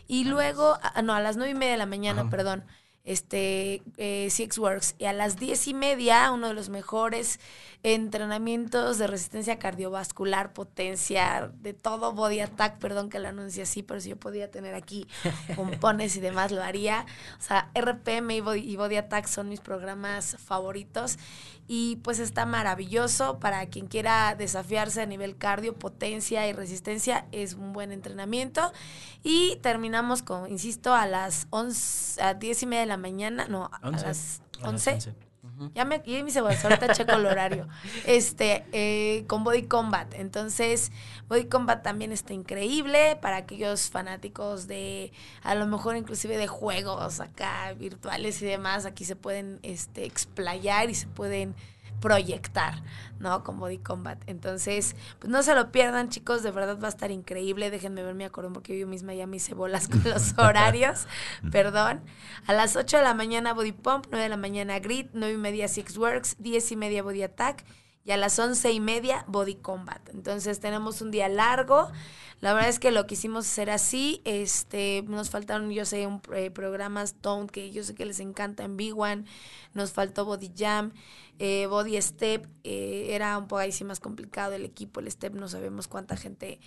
[0.08, 2.30] y luego, a, no, a las 9 y media de la mañana, Ajá.
[2.30, 2.64] perdón,
[3.04, 4.96] este eh, Six Works.
[5.00, 7.40] Y a las 10 y media, uno de los mejores
[7.84, 14.00] entrenamientos de resistencia cardiovascular, potencia, de todo body attack, perdón que lo anuncie así, pero
[14.00, 15.08] si yo podía tener aquí
[15.56, 17.06] pompones y demás, lo haría.
[17.40, 21.18] O sea, RPM y body, y body attack son mis programas favoritos
[21.68, 27.54] y pues está maravilloso para quien quiera desafiarse a nivel cardio, potencia y resistencia, es
[27.54, 28.74] un buen entrenamiento.
[29.24, 33.72] Y terminamos con, insisto, a las 11, a 10 y media de la mañana, no,
[33.84, 34.06] 11.
[34.06, 35.31] a las 11.
[35.74, 37.68] Ya me, ya me hice bolsa, ahorita checo el horario.
[38.06, 40.14] Este, eh, con Body Combat.
[40.16, 40.92] Entonces,
[41.28, 45.12] Body Combat también está increíble para aquellos fanáticos de,
[45.44, 48.86] a lo mejor inclusive de juegos acá virtuales y demás.
[48.86, 51.56] Aquí se pueden este, explayar y se pueden
[52.02, 52.84] proyectar,
[53.20, 53.44] ¿no?
[53.46, 54.22] Con Body Combat.
[54.28, 57.72] Entonces, pues no se lo pierdan, chicos, de verdad va a estar increíble.
[57.72, 61.08] Déjenme ver mi acordón porque yo misma ya me hice bolas con los horarios,
[61.52, 62.02] perdón.
[62.48, 65.38] A las 8 de la mañana Body Pump, 9 de la mañana Grit, 9 y
[65.38, 67.64] media Six Works, 10 y media Body Attack
[68.04, 70.10] y a las 11 y media Body Combat.
[70.10, 71.92] Entonces tenemos un día largo.
[72.40, 74.22] La verdad es que lo quisimos hacer así.
[74.26, 78.64] Este, nos faltaron, yo sé, un, eh, programas Tone que yo sé que les encanta
[78.64, 79.26] en B1.
[79.76, 80.92] Nos faltó Body Jam,
[81.44, 82.46] eh, Body Step.
[82.64, 85.00] Eh, era un poco ahí más complicado el equipo.
[85.00, 86.60] El Step no sabemos cuánta gente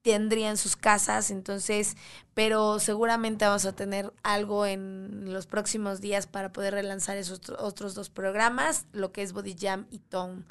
[0.00, 1.96] tendría en sus casas, entonces,
[2.32, 7.94] pero seguramente vamos a tener algo en los próximos días para poder relanzar esos otros
[7.94, 10.44] dos programas, lo que es Body Jam y Tone.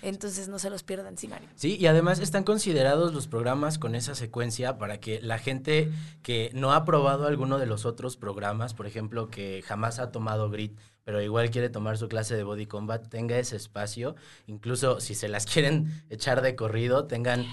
[0.00, 1.48] Entonces no se los pierdan, sí, Mario.
[1.54, 6.50] Sí, y además están considerados los programas con esa secuencia para que la gente que
[6.54, 10.76] no ha probado alguno de los otros programas, por ejemplo, que jamás ha tomado Grit,
[11.04, 14.14] pero igual quiere tomar su clase de Body Combat, tenga ese espacio.
[14.46, 17.46] Incluso si se las quieren echar de corrido, tengan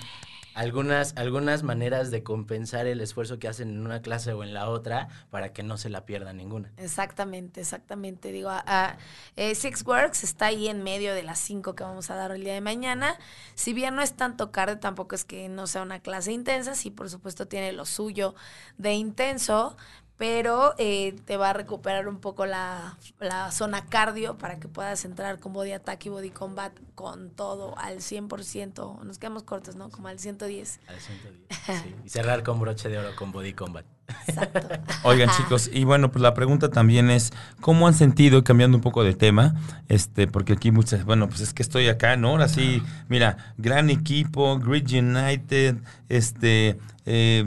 [0.59, 4.69] algunas, algunas maneras de compensar el esfuerzo que hacen en una clase o en la
[4.69, 6.71] otra para que no se la pierda ninguna.
[6.75, 8.31] Exactamente, exactamente.
[8.31, 8.97] Digo, a,
[9.37, 12.43] eh, Six Works está ahí en medio de las cinco que vamos a dar el
[12.43, 13.17] día de mañana.
[13.55, 16.91] Si bien no es tanto cardio, tampoco es que no sea una clase intensa, sí,
[16.91, 18.35] por supuesto tiene lo suyo
[18.77, 19.77] de intenso,
[20.19, 25.05] pero eh, te va a recuperar un poco la, la, zona cardio para que puedas
[25.05, 29.01] entrar con body attack y body combat con todo al 100%.
[29.01, 29.89] Nos quedamos cortos, ¿no?
[29.89, 30.81] Como al 110.
[30.87, 31.95] Al 110, sí.
[32.03, 33.85] Y cerrar con broche de oro con body combat.
[34.27, 34.59] Exacto.
[35.03, 39.05] Oigan, chicos, y bueno, pues la pregunta también es, ¿cómo han sentido, cambiando un poco
[39.05, 39.55] de tema,
[39.87, 42.31] este, porque aquí muchas, bueno, pues es que estoy acá, ¿no?
[42.31, 45.77] Ahora sí, mira, gran equipo, Grid United,
[46.09, 47.45] este, eh,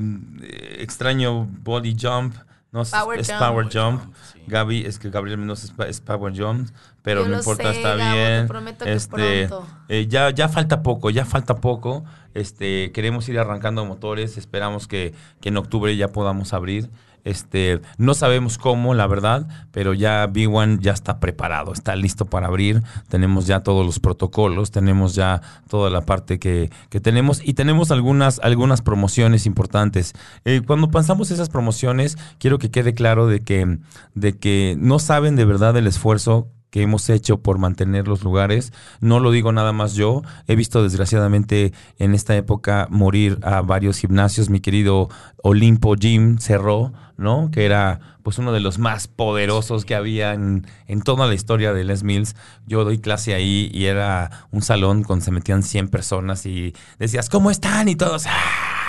[0.78, 2.34] extraño Body Jump,
[2.72, 3.38] no sé, Power es Jump.
[3.40, 4.00] Power Jump.
[4.02, 4.42] Jump, sí.
[4.46, 6.70] Gaby, es que Gabriel Mendoza es, Power Jump,
[7.02, 8.76] pero Yo no importa, sé, está Gabo, te bien.
[8.78, 9.66] que este, pronto.
[9.88, 12.04] eh, ya, ya falta poco, ya falta poco.
[12.34, 16.90] Este, queremos ir arrancando motores, esperamos que, que en octubre ya podamos abrir.
[17.24, 22.48] Este, no sabemos cómo, la verdad, pero ya B1 ya está preparado, está listo para
[22.48, 22.82] abrir.
[23.08, 27.90] Tenemos ya todos los protocolos, tenemos ya toda la parte que, que tenemos y tenemos
[27.90, 30.14] algunas, algunas promociones importantes.
[30.44, 33.78] Eh, cuando pensamos esas promociones, quiero que quede claro de que,
[34.14, 38.72] de que no saben de verdad el esfuerzo que hemos hecho por mantener los lugares.
[39.00, 40.22] No lo digo nada más yo.
[40.48, 44.48] He visto desgraciadamente en esta época morir a varios gimnasios.
[44.48, 45.10] Mi querido
[45.42, 47.50] Olimpo Gym cerró, ¿no?
[47.52, 51.74] Que era pues uno de los más poderosos que había en, en toda la historia
[51.74, 52.36] de Les Mills.
[52.66, 57.28] Yo doy clase ahí y era un salón donde se metían 100 personas y decías,
[57.28, 57.90] ¿cómo están?
[57.90, 58.81] Y todos, ¡ah!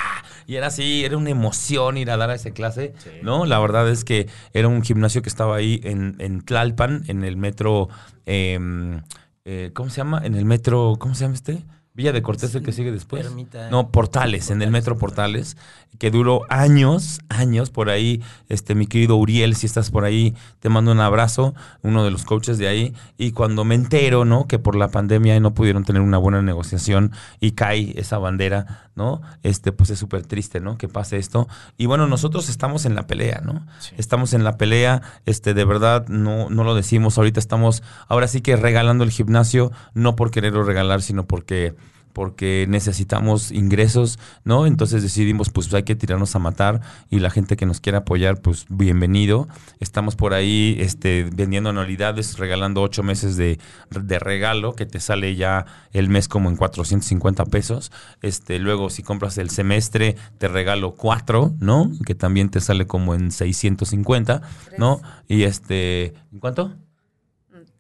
[0.48, 3.10] Y era así, era una emoción ir a dar a esa clase, Sí.
[3.22, 3.46] ¿no?
[3.46, 7.38] La verdad es que era un gimnasio que estaba ahí en, en Tlalpan, en el
[7.38, 7.90] metro,
[8.26, 9.02] em,
[9.46, 10.22] eh, ¿cómo se llama?
[10.24, 11.64] En el metro, ¿cómo se llama este?
[11.96, 13.24] Villa de Cortés, el que sigue después.
[13.24, 13.70] Ermita.
[13.70, 15.58] No, Portales, en el metro Portales,
[16.00, 18.20] que duró años, años por ahí.
[18.50, 21.54] Este, mi querido Uriel, si estás por ahí, te mando un abrazo,
[21.84, 22.96] uno de los coaches de ahí.
[23.20, 24.48] Y cuando me entero, ¿no?
[24.48, 29.22] Que por la pandemia no pudieron tener una buena negociación y cae esa bandera, ¿no?
[29.44, 30.80] Este, pues es súper triste, ¿no?
[30.80, 31.48] Que pase esto.
[31.78, 33.68] Y bueno, nosotros estamos en la pelea, ¿no?
[33.78, 33.94] Sí.
[34.00, 37.20] Estamos en la pelea, este, de verdad, no, no lo decimos.
[37.20, 41.76] Ahorita estamos, ahora sí que regalando el gimnasio, no por quererlo regalar, sino porque
[42.14, 44.66] porque necesitamos ingresos, ¿no?
[44.66, 48.42] Entonces decidimos, pues hay que tirarnos a matar y la gente que nos quiera apoyar,
[48.42, 49.48] pues bienvenido.
[49.80, 55.36] Estamos por ahí este, vendiendo anualidades, regalando ocho meses de, de regalo, que te sale
[55.36, 57.92] ya el mes como en 450 pesos.
[58.22, 61.92] Este, luego, si compras el semestre, te regalo cuatro, ¿no?
[62.06, 64.42] Que también te sale como en 650,
[64.78, 65.02] ¿no?
[65.28, 66.76] Y este, ¿en cuánto?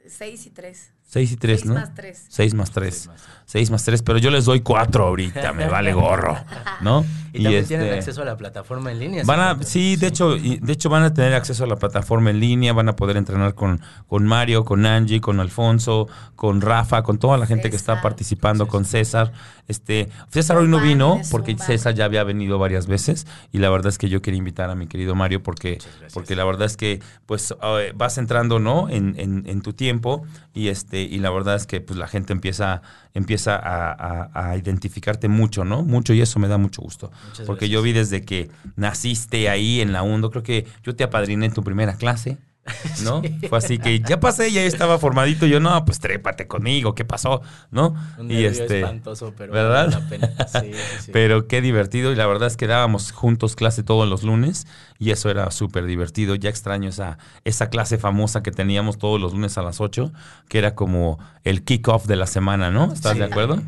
[0.07, 0.91] Seis y tres.
[1.13, 1.75] 6 y 3, Seis ¿no?
[1.75, 2.25] más tres.
[2.27, 3.09] 6 más 3.
[3.45, 6.35] 6 más 3, pero yo les doy 4 ahorita, me vale gorro,
[6.81, 7.05] ¿no?
[7.33, 9.23] Y, también este, tienen acceso a la plataforma en línea.
[9.25, 9.65] Van a, ¿sí?
[9.65, 12.73] sí, de hecho, y de hecho van a tener acceso a la plataforma en línea,
[12.73, 17.37] van a poder entrenar con, con Mario, con Angie, con Alfonso, con Rafa, con toda
[17.39, 18.03] la gente que está César.
[18.03, 19.31] participando, con César.
[19.67, 21.55] Este, César hoy no vino porque.
[21.57, 24.75] César ya había venido varias veces y la verdad es que yo quería invitar a
[24.75, 25.79] mi querido Mario porque,
[26.13, 28.89] porque la verdad es que pues eh, vas entrando, ¿no?
[28.89, 32.33] En, en- en tu tiempo y este y la verdad es que pues la gente
[32.33, 32.81] empieza
[33.13, 33.91] empieza a,
[34.33, 35.83] a- a identificarte mucho, ¿no?
[35.83, 37.11] Mucho y eso me da mucho gusto.
[37.27, 37.71] Muchas porque gracias.
[37.71, 41.53] yo vi desde que naciste ahí en la UNDO, creo que yo te apadriné en
[41.53, 42.37] tu primera clase.
[43.03, 43.21] ¿No?
[43.49, 45.45] Fue así que ya pasé, ya estaba formadito.
[45.45, 47.41] Yo, no, pues trépate conmigo, ¿qué pasó?
[47.71, 47.95] ¿No?
[48.17, 48.81] Un y este.
[48.81, 49.89] espantoso, pero ¿verdad?
[49.89, 50.33] vale la pena.
[50.47, 51.11] Sí, sí, sí.
[51.11, 54.67] Pero qué divertido y la verdad es que dábamos juntos clase todos los lunes
[54.99, 56.35] y eso era súper divertido.
[56.35, 60.11] Ya extraño esa, esa clase famosa que teníamos todos los lunes a las 8,
[60.47, 62.91] que era como el kickoff de la semana, ¿no?
[62.93, 63.61] ¿Estás de acuerdo?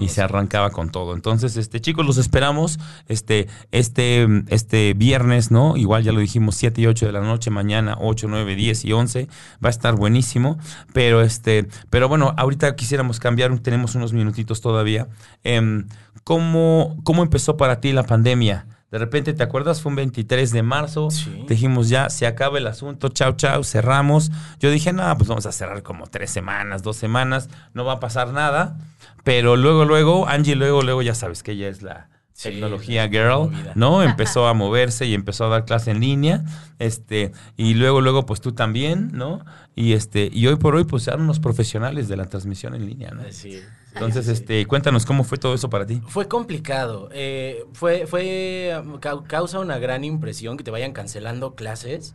[0.00, 1.14] Y se arrancaba con todo.
[1.14, 5.76] Entonces, este chicos, los esperamos este, este, este viernes, ¿no?
[5.76, 8.92] Igual ya lo dijimos, 7 y 8 de la noche, mañana 8, 9, 10 y
[8.92, 9.28] 11.
[9.64, 10.58] Va a estar buenísimo.
[10.92, 15.08] Pero este, pero bueno, ahorita quisiéramos cambiar, tenemos unos minutitos todavía.
[15.44, 15.86] Em,
[16.24, 18.66] ¿cómo, ¿Cómo empezó para ti la pandemia?
[18.90, 19.82] De repente, ¿te acuerdas?
[19.82, 21.10] Fue un 23 de marzo.
[21.10, 21.44] Sí.
[21.46, 24.30] Dijimos, ya, se acaba el asunto, chao, chao, cerramos.
[24.60, 28.00] Yo dije, no, pues vamos a cerrar como tres semanas, dos semanas, no va a
[28.00, 28.78] pasar nada.
[29.24, 33.50] Pero luego, luego, Angie, luego, luego, ya sabes que ella es la Sí, tecnología girl.
[33.74, 34.00] ¿no?
[34.10, 36.44] Empezó a moverse y empezó a dar clase en línea.
[36.78, 39.44] Este, y luego, luego, pues tú también, ¿no?
[39.74, 43.10] Y este, y hoy por hoy, pues eran unos profesionales de la transmisión en línea,
[43.10, 43.24] ¿no?
[43.24, 43.60] Sí, sí,
[43.94, 44.32] Entonces, sí.
[44.32, 46.00] este, cuéntanos cómo fue todo eso para ti.
[46.06, 47.08] Fue complicado.
[47.12, 52.14] eh, fue, fue um, cau- causa una gran impresión que te vayan cancelando clases.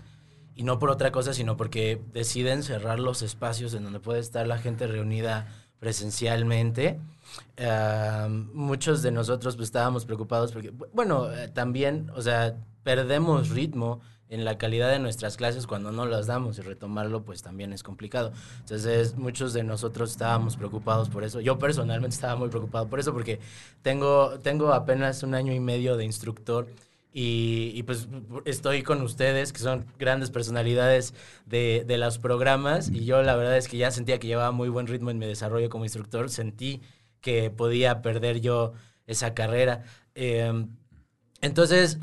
[0.55, 4.45] Y no por otra cosa, sino porque deciden cerrar los espacios en donde puede estar
[4.47, 5.47] la gente reunida
[5.83, 6.97] presencialmente.
[7.59, 13.49] Ah, muchos de nosotros pues, estábamos preocupados porque, bu- bueno, eh, también, o sea, perdemos
[13.49, 17.73] ritmo en la calidad de nuestras clases cuando no las damos y retomarlo pues también
[17.73, 18.31] es complicado.
[18.61, 21.39] Entonces muchos de nosotros estábamos preocupados por eso.
[21.41, 23.39] Yo personalmente estaba muy preocupado por eso porque
[23.83, 26.67] tengo, tengo apenas un año y medio de instructor
[27.13, 28.07] y, pues
[28.45, 31.13] estoy con ustedes que son grandes personalidades
[31.45, 34.69] de, de los programas y yo la verdad es que ya sentía que llevaba muy
[34.69, 36.29] buen ritmo en mi desarrollo como instructor.
[36.29, 36.81] Sentí
[37.21, 38.73] que podía perder yo
[39.07, 39.83] esa carrera.
[40.15, 40.51] Eh,
[41.41, 41.99] Entonces,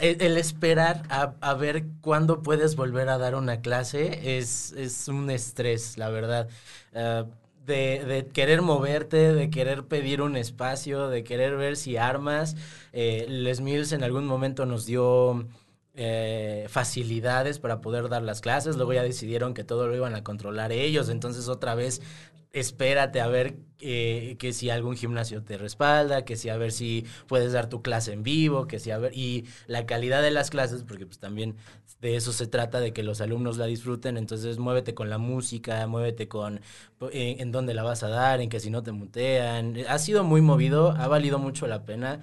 [0.00, 5.08] el, el esperar a, a ver cuándo puedes volver a dar una clase es, es
[5.08, 6.48] un estrés, la verdad.
[6.94, 7.26] Ah,
[7.68, 12.56] de, de querer moverte, de querer pedir un espacio, de querer ver si armas.
[12.92, 15.46] Eh, Les Mills en algún momento nos dio
[15.94, 20.22] eh, facilidades para poder dar las clases, luego ya decidieron que todo lo iban a
[20.22, 22.00] controlar ellos, entonces otra vez
[22.52, 27.04] espérate a ver eh, que si algún gimnasio te respalda, que si a ver si
[27.26, 30.50] puedes dar tu clase en vivo, que si a ver, y la calidad de las
[30.50, 31.56] clases, porque pues también
[32.00, 35.86] de eso se trata, de que los alumnos la disfruten, entonces muévete con la música,
[35.86, 36.60] muévete con
[37.12, 40.24] en, en dónde la vas a dar, en que si no te mutean, ha sido
[40.24, 42.20] muy movido, ha valido mucho la pena.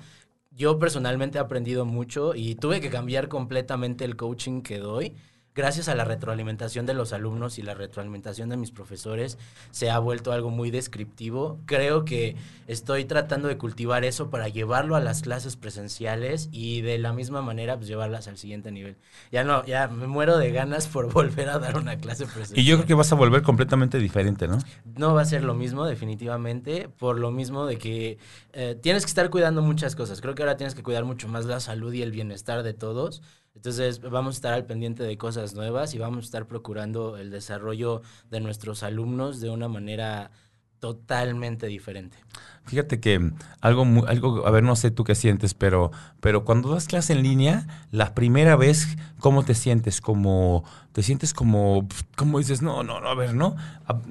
[0.51, 5.13] Yo personalmente he aprendido mucho y tuve que cambiar completamente el coaching que doy
[5.55, 9.37] gracias a la retroalimentación de los alumnos y la retroalimentación de mis profesores,
[9.71, 11.59] se ha vuelto algo muy descriptivo.
[11.65, 12.35] Creo que
[12.67, 17.41] estoy tratando de cultivar eso para llevarlo a las clases presenciales y de la misma
[17.41, 18.97] manera pues llevarlas al siguiente nivel.
[19.31, 22.59] Ya no, ya me muero de ganas por volver a dar una clase presencial.
[22.59, 24.57] Y yo creo que vas a volver completamente diferente, ¿no?
[24.97, 28.17] No va a ser lo mismo, definitivamente, por lo mismo de que
[28.51, 30.19] eh, tienes que estar cuidando muchas cosas.
[30.19, 33.21] Creo que ahora tienes que cuidar mucho más la salud y el bienestar de todos.
[33.55, 37.31] Entonces vamos a estar al pendiente de cosas nuevas y vamos a estar procurando el
[37.31, 40.31] desarrollo de nuestros alumnos de una manera
[40.79, 42.17] totalmente diferente.
[42.65, 43.31] Fíjate que
[43.61, 47.13] algo, mu- algo, a ver, no sé tú qué sientes, pero, pero cuando das clase
[47.13, 50.01] en línea, la primera vez, ¿cómo te sientes?
[50.01, 53.55] Como, te sientes como, como dices, no, no, no, a ver, ¿no?
[53.87, 54.01] A-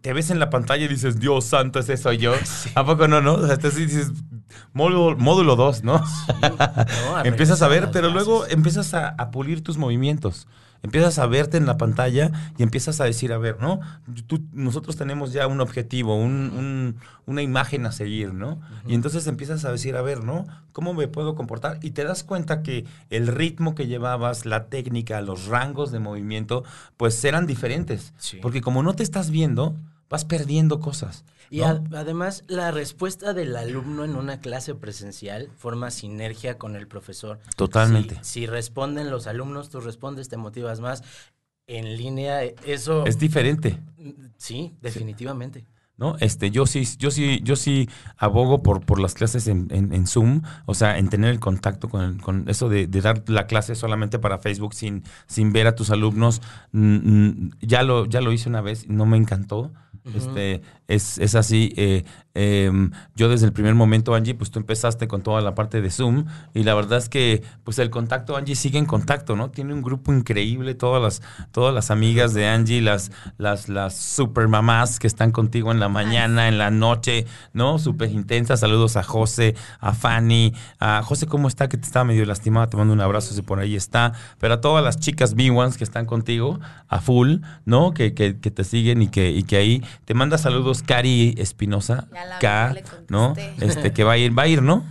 [0.00, 2.34] Te ves en la pantalla y dices, Dios santo, ese soy yo.
[2.74, 3.34] ¿A poco no, no?
[3.34, 4.10] O sea, te dices,
[4.72, 5.98] módulo, módulo 2, ¿no?
[5.98, 7.24] ¿no?
[7.24, 10.46] empiezas a ver, pero luego empiezas a, a pulir tus movimientos.
[10.84, 13.78] Empiezas a verte en la pantalla y empiezas a decir, a ver, ¿no?
[14.26, 18.60] Tú- nosotros tenemos ya un objetivo, un- un- una imagen a seguir, ¿no?
[18.88, 20.44] Y entonces empiezas a decir, a ver, ¿no?
[20.72, 21.78] ¿Cómo me puedo comportar?
[21.82, 26.64] Y te das cuenta que el ritmo que llevabas, la técnica, los rangos de movimiento,
[26.96, 28.12] pues eran diferentes.
[28.18, 28.38] Sí.
[28.42, 29.76] Porque como no te estás viendo,
[30.12, 31.24] vas perdiendo cosas.
[31.50, 37.40] Y además, la respuesta del alumno en una clase presencial forma sinergia con el profesor.
[37.56, 38.16] Totalmente.
[38.22, 41.02] Si, si responden los alumnos, tú respondes, te motivas más.
[41.66, 43.04] En línea, eh, eso...
[43.06, 43.78] Es diferente.
[44.36, 45.64] Sí, definitivamente.
[45.98, 46.16] ¿no?
[46.20, 50.06] Este, yo sí, yo sí, yo sí abogo por, por las clases en, en- en
[50.06, 53.74] Zoom, o sea, en tener el contacto con, con eso de, de dar la clase
[53.76, 56.40] solamente para Facebook sin, sin ver a tus alumnos.
[56.72, 59.70] Mm, ya lo, ya lo hice una vez, no me encantó.
[60.04, 61.72] Este, es, es así.
[61.76, 65.80] eh, em, yo desde el primer momento, Angie, pues tú empezaste con toda la parte
[65.80, 69.50] de Zoom y la verdad es que pues el contacto, Angie sigue en contacto, ¿no?
[69.50, 74.48] Tiene un grupo increíble, todas las, todas las amigas de Angie, las, las, las super
[74.48, 77.78] mamás que están contigo en la mañana, en la noche, ¿no?
[77.78, 78.60] Súper intensas.
[78.60, 81.68] Saludos a José, a Fanny, a José, ¿cómo está?
[81.68, 84.12] Que te estaba medio lastimada, te mando un abrazo si por ahí está.
[84.38, 87.94] Pero a todas las chicas B1s que están contigo, a full, ¿no?
[87.94, 92.08] Que, que, que te siguen y que, y que ahí te manda saludos Cari Espinosa,
[92.40, 92.74] K,
[93.08, 93.34] ¿no?
[93.60, 94.84] Este, que va a ir, va a ir, ¿no?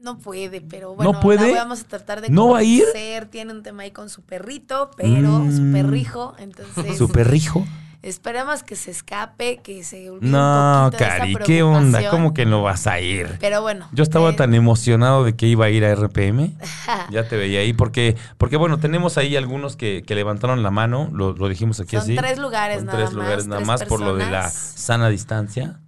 [0.00, 1.52] No puede, pero bueno, ¿No puede?
[1.52, 2.84] la vamos a tratar de ¿No va a ir?
[3.30, 5.56] Tiene un tema ahí con su perrito, pero Mm.
[5.56, 7.66] su perrijo, entonces Su perrijo.
[8.00, 12.10] esperemos que se escape, que se olvide No, un poquito de esa Cari, ¿qué onda?
[12.10, 13.36] ¿Cómo que no vas a ir?
[13.40, 13.88] Pero bueno.
[13.92, 16.52] Yo estaba eh, tan emocionado de que iba a ir a RPM.
[17.10, 21.08] Ya te veía ahí, porque, porque bueno, tenemos ahí algunos que, que levantaron la mano,
[21.12, 22.16] lo, lo dijimos aquí Son así.
[22.16, 25.08] tres lugares Son nada tres más, lugares nada tres más por lo de la sana
[25.08, 25.80] distancia.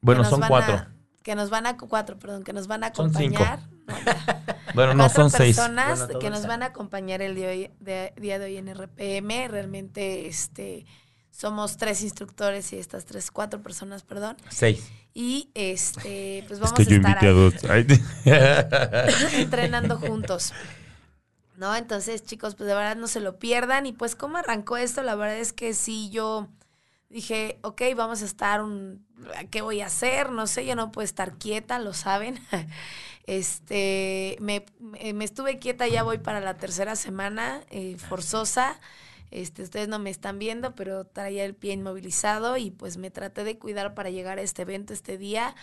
[0.00, 0.74] Que Bueno, son cuatro.
[0.74, 0.88] a-
[1.22, 3.42] que nos van a cuatro, perdón, que nos van a Son cinco.
[3.42, 3.68] acompañar.
[4.74, 5.56] Bueno, no, son seis.
[5.56, 6.48] personas Bueno, que nos está.
[6.48, 9.48] van a acompañar el día de, hoy, de- día de hoy en RPM.
[9.48, 10.84] Realmente, este,
[11.30, 14.36] somos tres instructores y estas tres, cuatro personas, perdón.
[14.50, 14.88] Seis.
[15.14, 17.86] Y este, pues Es vamos que yo a estar invité a ahí
[19.42, 20.52] entrenando juntos.
[21.56, 21.74] ¿No?
[21.74, 23.86] Entonces, chicos, pues de verdad no se lo pierdan.
[23.86, 25.02] Y pues, ¿cómo arrancó esto?
[25.02, 26.46] La verdad es que sí, yo
[27.08, 29.06] dije, ok, vamos a estar un.
[29.50, 30.30] ¿Qué voy a hacer?
[30.30, 32.38] No sé, yo no puedo estar quieta, lo saben.
[33.26, 38.80] Este, me, me- estuve quieta, ya voy para la tercera semana, eh, forzosa.
[39.30, 43.44] Este, ustedes no me están viendo, pero traía el pie inmovilizado y pues me traté
[43.44, 45.54] de cuidar para llegar a este evento este día.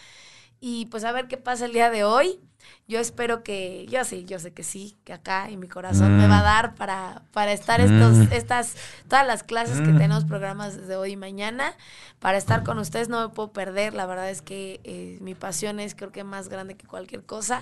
[0.60, 2.40] Y pues a ver qué pasa el día de hoy.
[2.88, 6.28] Yo espero que, yo sí, yo sé que sí, que acá en mi corazón me
[6.28, 8.32] va a dar para, para estar estos, Mm.
[8.32, 8.76] estas,
[9.08, 9.98] todas las clases que Mm.
[9.98, 11.76] tenemos programas desde hoy y mañana.
[12.20, 13.94] Para estar con ustedes no me puedo perder.
[13.94, 17.62] La verdad es que eh, mi pasión es creo que más grande que cualquier cosa.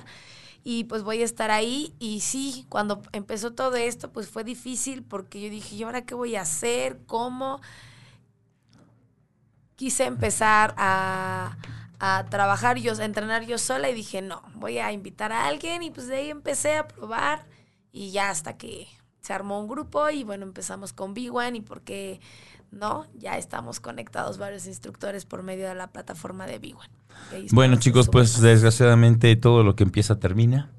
[0.63, 1.93] Y pues voy a estar ahí.
[1.99, 6.15] Y sí, cuando empezó todo esto, pues fue difícil porque yo dije, ¿y ahora qué
[6.15, 6.99] voy a hacer?
[7.07, 7.59] ¿Cómo?
[9.75, 11.57] Quise empezar a,
[12.05, 15.83] a trabajar yo, a entrenar yo sola y dije, no, voy a invitar a alguien
[15.83, 17.45] y pues de ahí empecé a probar
[17.93, 18.89] y ya hasta que
[19.21, 22.19] se armó un grupo y bueno, empezamos con B1 y porque
[22.71, 26.89] no, ya estamos conectados varios instructores por medio de la plataforma de B1.
[27.53, 30.71] Bueno chicos, pues desgraciadamente todo lo que empieza termina.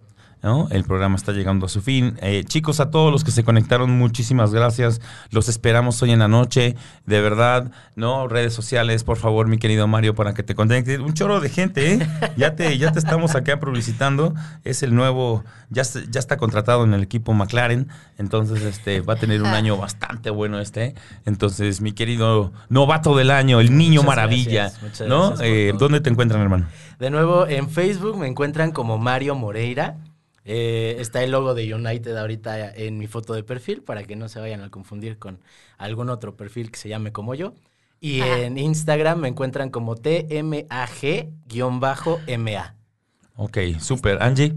[0.71, 2.19] El programa está llegando a su fin.
[2.21, 5.01] Eh, chicos, a todos los que se conectaron, muchísimas gracias.
[5.31, 6.77] Los esperamos hoy en la noche.
[7.07, 8.29] De verdad, ¿no?
[8.29, 10.99] Redes sociales, por favor, mi querido Mario, para que te conectes.
[10.99, 12.09] Un chorro de gente, ¿eh?
[12.37, 14.35] Ya te, ya te estamos acá publicitando.
[14.65, 17.89] Es el nuevo, ya, ya está contratado en el equipo McLaren.
[18.19, 20.95] Entonces, este, va a tener un año bastante bueno este.
[21.25, 24.71] Entonces, mi querido novato del año, el niño maravilla,
[25.09, 25.41] ¿no?
[25.41, 26.67] Eh, ¿Dónde te encuentran, hermano?
[26.99, 29.97] De nuevo, en Facebook me encuentran como Mario Moreira.
[30.45, 34.29] Eh, está el logo de United ahorita en mi foto de perfil para que no
[34.29, 35.41] se vayan a confundir con
[35.79, 37.55] algún otro perfil que se llame como yo.
[38.01, 40.65] Y en Instagram me encuentran como TMAG-MA.
[43.37, 44.23] Ok, súper.
[44.23, 44.55] Angie.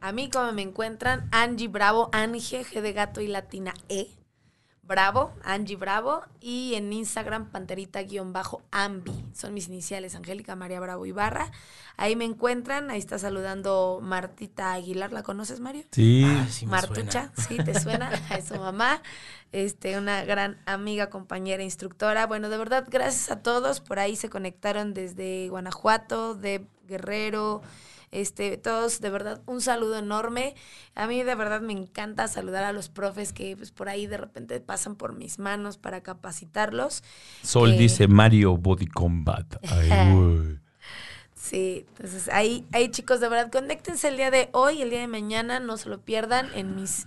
[0.00, 4.08] A mí como me encuentran Angie Bravo, Angie, G de gato y latina E.
[4.90, 9.24] Bravo, Angie Bravo, y en Instagram panterita-ambi.
[9.32, 11.52] Son mis iniciales, Angélica María Bravo Ibarra.
[11.96, 15.84] Ahí me encuentran, ahí está saludando Martita Aguilar, ¿la conoces, Mario?
[15.92, 16.26] Sí.
[16.66, 18.10] Martucha, sí, ¿te suena?
[18.36, 19.00] es su mamá,
[19.52, 22.26] este, una gran amiga, compañera, instructora.
[22.26, 23.78] Bueno, de verdad, gracias a todos.
[23.78, 27.62] Por ahí se conectaron desde Guanajuato, de Guerrero,
[28.12, 30.54] este, todos, de verdad, un saludo enorme.
[30.94, 34.16] A mí de verdad me encanta saludar a los profes que pues, por ahí de
[34.16, 37.02] repente pasan por mis manos para capacitarlos.
[37.42, 39.56] Sol dice Mario Body Combat.
[41.40, 45.08] Sí, entonces ahí, ahí chicos, de verdad, conéctense el día de hoy, el día de
[45.08, 47.06] mañana, no se lo pierdan en mis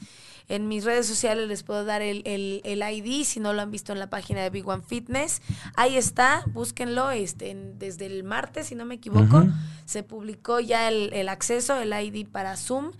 [0.49, 3.91] en mis redes sociales les puedo dar el, el, ID, si no lo han visto
[3.93, 5.41] en la página de Big One Fitness.
[5.75, 9.45] Ahí está, búsquenlo este, desde el martes, si no me equivoco.
[9.85, 12.91] Se publicó ya el, acceso, el ID para Zoom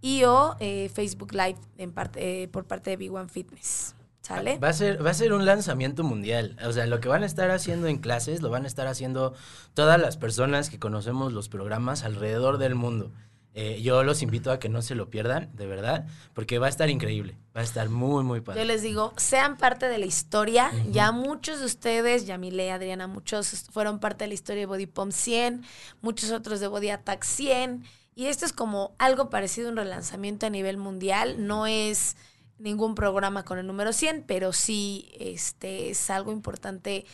[0.00, 3.94] y o eh, Facebook Live en parte, eh, por parte de Big One Fitness.
[4.22, 4.58] ¿Sale?
[4.58, 6.56] Va a, ser, va a ser un lanzamiento mundial.
[6.64, 9.34] O sea, lo que van a estar haciendo en clases lo van a estar haciendo
[9.74, 13.10] todas las personas que conocemos los programas alrededor del mundo.
[13.54, 16.70] Eh, yo los invito a que no se lo pierdan, de verdad, porque va a
[16.70, 18.60] estar increíble, va a estar muy, muy padre.
[18.60, 20.72] Yo les digo, sean parte de la historia.
[20.90, 25.12] Ya muchos de ustedes, Yamile, Adriana, muchos fueron parte de la historia de Body Pump
[25.12, 25.64] 100,
[26.00, 27.84] muchos otros de Body Attack 100.
[28.14, 31.46] Y esto es como algo parecido a un relanzamiento a nivel mundial.
[31.46, 32.16] No es
[32.58, 37.04] ningún programa con el número 100, pero sí este, es algo importante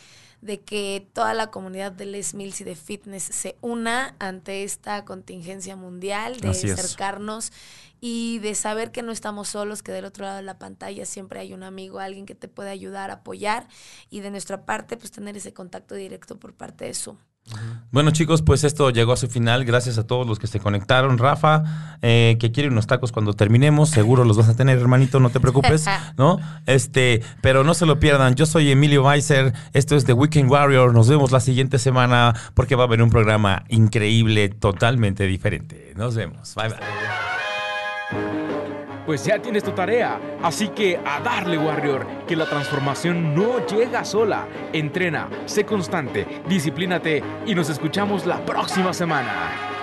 [0.41, 5.03] de que toda la comunidad de Les Mills y de fitness se una ante esta
[5.05, 7.51] contingencia mundial, de acercarnos
[8.01, 11.39] y de saber que no estamos solos, que del otro lado de la pantalla siempre
[11.39, 13.67] hay un amigo, alguien que te puede ayudar, apoyar
[14.09, 17.17] y de nuestra parte pues tener ese contacto directo por parte de Zoom.
[17.91, 19.65] Bueno chicos, pues esto llegó a su final.
[19.65, 21.17] Gracias a todos los que se conectaron.
[21.17, 25.31] Rafa, eh, que quiere unos tacos cuando terminemos, seguro los vas a tener, hermanito, no
[25.31, 25.85] te preocupes,
[26.17, 26.39] ¿no?
[26.67, 28.35] Este, pero no se lo pierdan.
[28.35, 30.93] Yo soy Emilio Weiser, esto es The Weekend Warrior.
[30.93, 35.93] Nos vemos la siguiente semana porque va a haber un programa increíble, totalmente diferente.
[35.95, 36.53] Nos vemos.
[36.55, 37.38] Bye bye
[39.09, 40.19] pues ya tienes tu tarea.
[40.43, 44.47] Así que a darle, Warrior, que la transformación no llega sola.
[44.71, 49.78] Entrena, sé constante, disciplínate y nos escuchamos la próxima semana.